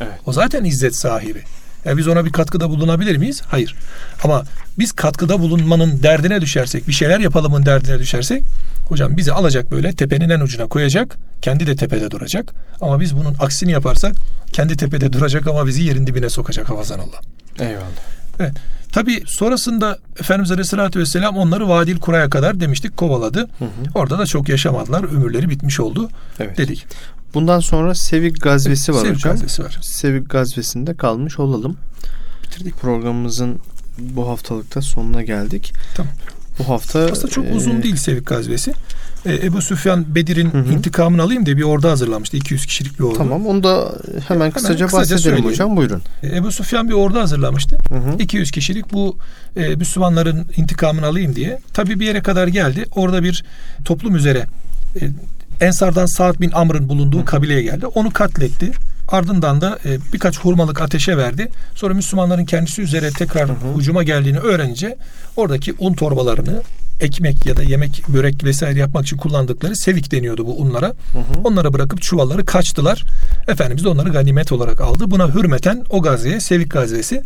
Evet. 0.00 0.12
O 0.26 0.32
zaten 0.32 0.64
izzet 0.64 0.96
sahibi. 0.96 1.42
Yani 1.84 1.98
biz 1.98 2.08
ona 2.08 2.24
bir 2.24 2.32
katkıda 2.32 2.70
bulunabilir 2.70 3.16
miyiz? 3.16 3.42
Hayır. 3.46 3.74
Ama 4.24 4.44
biz 4.78 4.92
katkıda 4.92 5.40
bulunmanın 5.40 6.02
derdine 6.02 6.40
düşersek, 6.40 6.88
bir 6.88 6.92
şeyler 6.92 7.20
yapalımın 7.20 7.66
derdine 7.66 7.98
düşersek, 7.98 8.44
hocam 8.88 9.16
bizi 9.16 9.32
alacak 9.32 9.70
böyle 9.70 9.92
tepenin 9.92 10.30
en 10.30 10.40
ucuna 10.40 10.66
koyacak, 10.66 11.16
kendi 11.42 11.66
de 11.66 11.76
tepede 11.76 12.10
duracak. 12.10 12.52
Ama 12.80 13.00
biz 13.00 13.16
bunun 13.16 13.36
aksini 13.40 13.72
yaparsak, 13.72 14.14
kendi 14.52 14.76
tepede 14.76 15.12
duracak 15.12 15.46
ama 15.46 15.66
bizi 15.66 15.82
yerin 15.82 16.06
dibine 16.06 16.28
sokacak 16.28 16.70
hafazan 16.70 16.98
Allah. 16.98 17.20
Eyvallah. 17.58 18.14
Evet. 18.40 18.52
Tabi 18.92 19.22
sonrasında 19.26 19.98
Efendimiz 20.20 20.50
Aleyhisselatü 20.50 21.00
Vesselam 21.00 21.36
onları 21.36 21.68
Vadil 21.68 22.00
Kura'ya 22.00 22.30
kadar 22.30 22.60
demiştik 22.60 22.96
kovaladı. 22.96 23.38
Hı 23.38 23.64
hı. 23.64 23.68
Orada 23.94 24.18
da 24.18 24.26
çok 24.26 24.48
yaşamadılar. 24.48 25.04
Ömürleri 25.04 25.50
bitmiş 25.50 25.80
oldu 25.80 26.08
evet. 26.40 26.58
dedik. 26.58 26.86
Bundan 27.34 27.60
sonra 27.60 27.94
Sevik 27.94 28.42
gazvesi 28.42 28.94
var 28.94 29.00
Sevik 29.00 29.14
hocam. 29.14 29.32
gazvesi 29.32 29.64
var. 29.64 29.78
Sevik 29.82 30.30
gazvesinde 30.30 30.94
kalmış 30.94 31.38
olalım. 31.38 31.76
Bitirdik 32.42 32.76
programımızın 32.80 33.58
bu 33.98 34.28
haftalıkta 34.28 34.82
sonuna 34.82 35.22
geldik. 35.22 35.72
Tamam. 35.96 36.12
Bu 36.58 36.68
hafta 36.68 36.98
aslında 37.12 37.28
çok 37.28 37.46
e, 37.46 37.52
uzun 37.52 37.82
değil 37.82 37.96
Sevik 37.96 38.26
gazvesi. 38.26 38.72
E, 39.26 39.34
Ebu 39.34 39.62
Süfyan 39.62 40.14
Bedir'in 40.14 40.50
hı 40.50 40.58
hı. 40.58 40.72
intikamını 40.72 41.22
alayım 41.22 41.46
diye 41.46 41.56
bir 41.56 41.62
ordu 41.62 41.88
hazırlamıştı. 41.88 42.36
200 42.36 42.66
kişilik 42.66 42.98
bir 42.98 43.04
ordu. 43.04 43.18
Tamam 43.18 43.46
onu 43.46 43.62
da 43.62 43.72
hemen 43.72 43.92
kısaca, 44.10 44.34
hemen 44.34 44.50
kısaca 44.50 44.92
bahsedelim 44.92 45.18
söyleyeyim. 45.18 45.46
hocam 45.46 45.76
buyurun. 45.76 46.02
E, 46.22 46.36
Ebu 46.36 46.52
Süfyan 46.52 46.88
bir 46.88 46.94
ordu 46.94 47.20
hazırlamıştı. 47.20 47.78
Hı 47.88 47.94
hı. 47.94 48.16
200 48.18 48.50
kişilik 48.50 48.92
bu 48.92 49.16
e, 49.56 49.76
Müslümanların 49.76 50.46
intikamını 50.56 51.06
alayım 51.06 51.36
diye. 51.36 51.60
Tabii 51.72 52.00
bir 52.00 52.06
yere 52.06 52.22
kadar 52.22 52.46
geldi. 52.46 52.84
Orada 52.96 53.22
bir 53.22 53.44
toplum 53.84 54.16
üzere 54.16 54.46
e, 55.00 55.10
Ensardan 55.60 56.06
Sa'd 56.06 56.40
bin 56.40 56.50
Amr'ın 56.50 56.88
bulunduğu 56.88 57.24
kabileye 57.24 57.62
geldi. 57.62 57.86
Onu 57.86 58.10
katletti. 58.10 58.72
Ardından 59.08 59.60
da 59.60 59.78
e, 59.84 59.98
birkaç 60.12 60.38
hurmalık 60.38 60.80
ateşe 60.80 61.16
verdi. 61.16 61.48
Sonra 61.74 61.94
Müslümanların 61.94 62.44
kendisi 62.44 62.82
üzere 62.82 63.10
tekrar 63.10 63.48
hücuma 63.78 64.02
geldiğini 64.02 64.38
öğrenince 64.38 64.96
oradaki 65.36 65.74
un 65.78 65.92
torbalarını 65.92 66.62
ekmek 67.00 67.46
ya 67.46 67.56
da 67.56 67.62
yemek, 67.62 68.02
börek 68.08 68.44
vesaire 68.44 68.78
yapmak 68.78 69.06
için 69.06 69.16
kullandıkları 69.16 69.76
sevik 69.76 70.12
deniyordu 70.12 70.46
bu 70.46 70.60
unlara. 70.60 70.92
Onlara 71.44 71.72
bırakıp 71.72 72.02
çuvalları 72.02 72.46
kaçtılar. 72.46 73.04
Efendimiz 73.48 73.84
de 73.84 73.88
onları 73.88 74.08
ganimet 74.08 74.52
olarak 74.52 74.80
aldı. 74.80 75.10
Buna 75.10 75.34
hürmeten 75.34 75.84
o 75.90 76.02
gazveye 76.02 76.40
sevik 76.40 76.70
gazvesi 76.70 77.22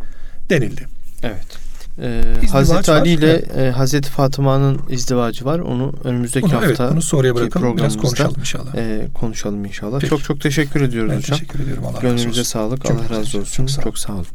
denildi. 0.51 0.87
Evet. 1.23 1.58
Ee, 2.03 2.47
Hazreti 2.53 2.93
Ali 2.93 3.09
ile 3.09 3.33
Evet. 3.33 3.57
e, 3.57 3.71
Hazreti 3.71 4.11
Fatıma'nın 4.11 4.81
izdivacı 4.89 5.45
var. 5.45 5.59
Onu 5.59 5.93
önümüzdeki 6.05 6.49
evet, 6.59 6.69
hafta 6.69 6.91
bunu 6.93 7.03
soruya 7.03 7.35
bırakalım. 7.35 7.77
Biraz 7.77 7.97
konuşalım 7.97 8.35
inşallah. 8.39 8.75
e, 8.75 9.09
konuşalım 9.15 9.65
inşallah. 9.65 9.99
Peki. 10.01 10.11
Çok 10.11 10.25
çok 10.25 10.41
teşekkür 10.41 10.81
ediyoruz 10.81 11.13
ben 11.13 11.17
hocam. 11.17 11.39
teşekkür 11.39 11.61
ediyorum. 11.61 11.85
Allah 11.87 11.93
razı 11.93 12.03
Gönlünüze 12.03 12.29
olsun. 12.29 12.43
sağlık. 12.43 12.85
Çok 12.85 13.01
Allah 13.01 13.19
razı 13.19 13.39
olsun. 13.39 13.67
Çok 13.67 13.71
sağ 13.71 13.83
olun. 13.83 13.85
Çok 13.91 13.99
sağ 13.99 14.13
olun. 14.13 14.27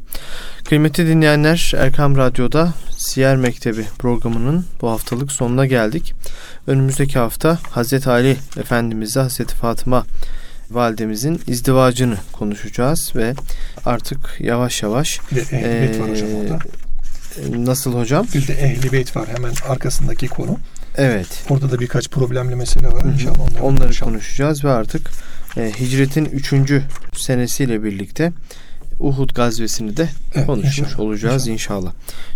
Kıymetli 0.66 1.08
dinleyenler 1.08 1.72
Erkam 1.78 2.18
Radyo'da 2.18 2.74
Siyer 2.98 3.38
Mektebi 3.38 3.86
programının 4.00 4.66
bu 4.82 4.90
haftalık 4.90 5.32
sonuna 5.32 5.66
geldik. 5.66 6.14
Önümüzdeki 6.68 7.20
hafta 7.20 7.58
Hazreti 7.72 8.10
Ali 8.10 8.38
Efendimiz'le 8.60 9.16
Hazreti 9.16 9.56
Fatıma 9.56 10.06
validemizin 10.72 11.42
izdivacını 11.48 12.16
konuşacağız 12.32 13.12
ve 13.16 13.34
artık 13.86 14.18
yavaş 14.40 14.84
yavaş 14.84 15.20
Bir 15.32 15.36
de 15.36 15.88
beyt 15.92 16.02
var 16.02 16.10
hocam 16.12 16.30
orada. 16.36 16.60
Nasıl 17.56 17.94
hocam? 17.94 18.28
Bir 18.34 18.48
de 18.48 18.54
ehli 18.54 18.92
beyt 18.92 19.16
var 19.16 19.28
hemen 19.36 19.54
arkasındaki 19.70 20.28
konu. 20.28 20.58
Evet. 20.98 21.28
Orada 21.50 21.72
da 21.72 21.80
birkaç 21.80 22.10
problemli 22.10 22.56
mesele 22.56 22.88
var. 22.88 23.06
İnşallah 23.14 23.40
onları, 23.40 23.64
Onları 23.64 23.84
konuşalım. 23.84 24.14
konuşacağız 24.14 24.64
ve 24.66 24.70
artık 24.72 25.12
e, 25.58 25.72
hicretin 25.80 26.26
3. 26.26 26.54
senesiyle 27.18 27.84
birlikte 27.84 28.32
Uhud 29.00 29.30
gazvesini 29.30 29.98
de 29.98 30.10
Evet, 30.36 30.46
konuşmuş 30.46 30.80
inşallah, 30.80 31.00
olacağız 31.00 31.48
inşallah. 31.48 31.92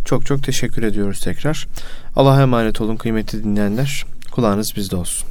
Çok 0.06 0.26
çok 0.26 0.44
teşekkür 0.44 0.84
ediyoruz 0.84 1.20
tekrar. 1.20 1.68
Allah'a 2.16 2.42
emanet 2.42 2.82
olun 2.82 2.96
kıymetli 2.96 3.44
dinleyenler. 3.44 4.06
Kulağınız 4.32 4.74
bizde 4.76 4.96
olsun. 4.96 5.28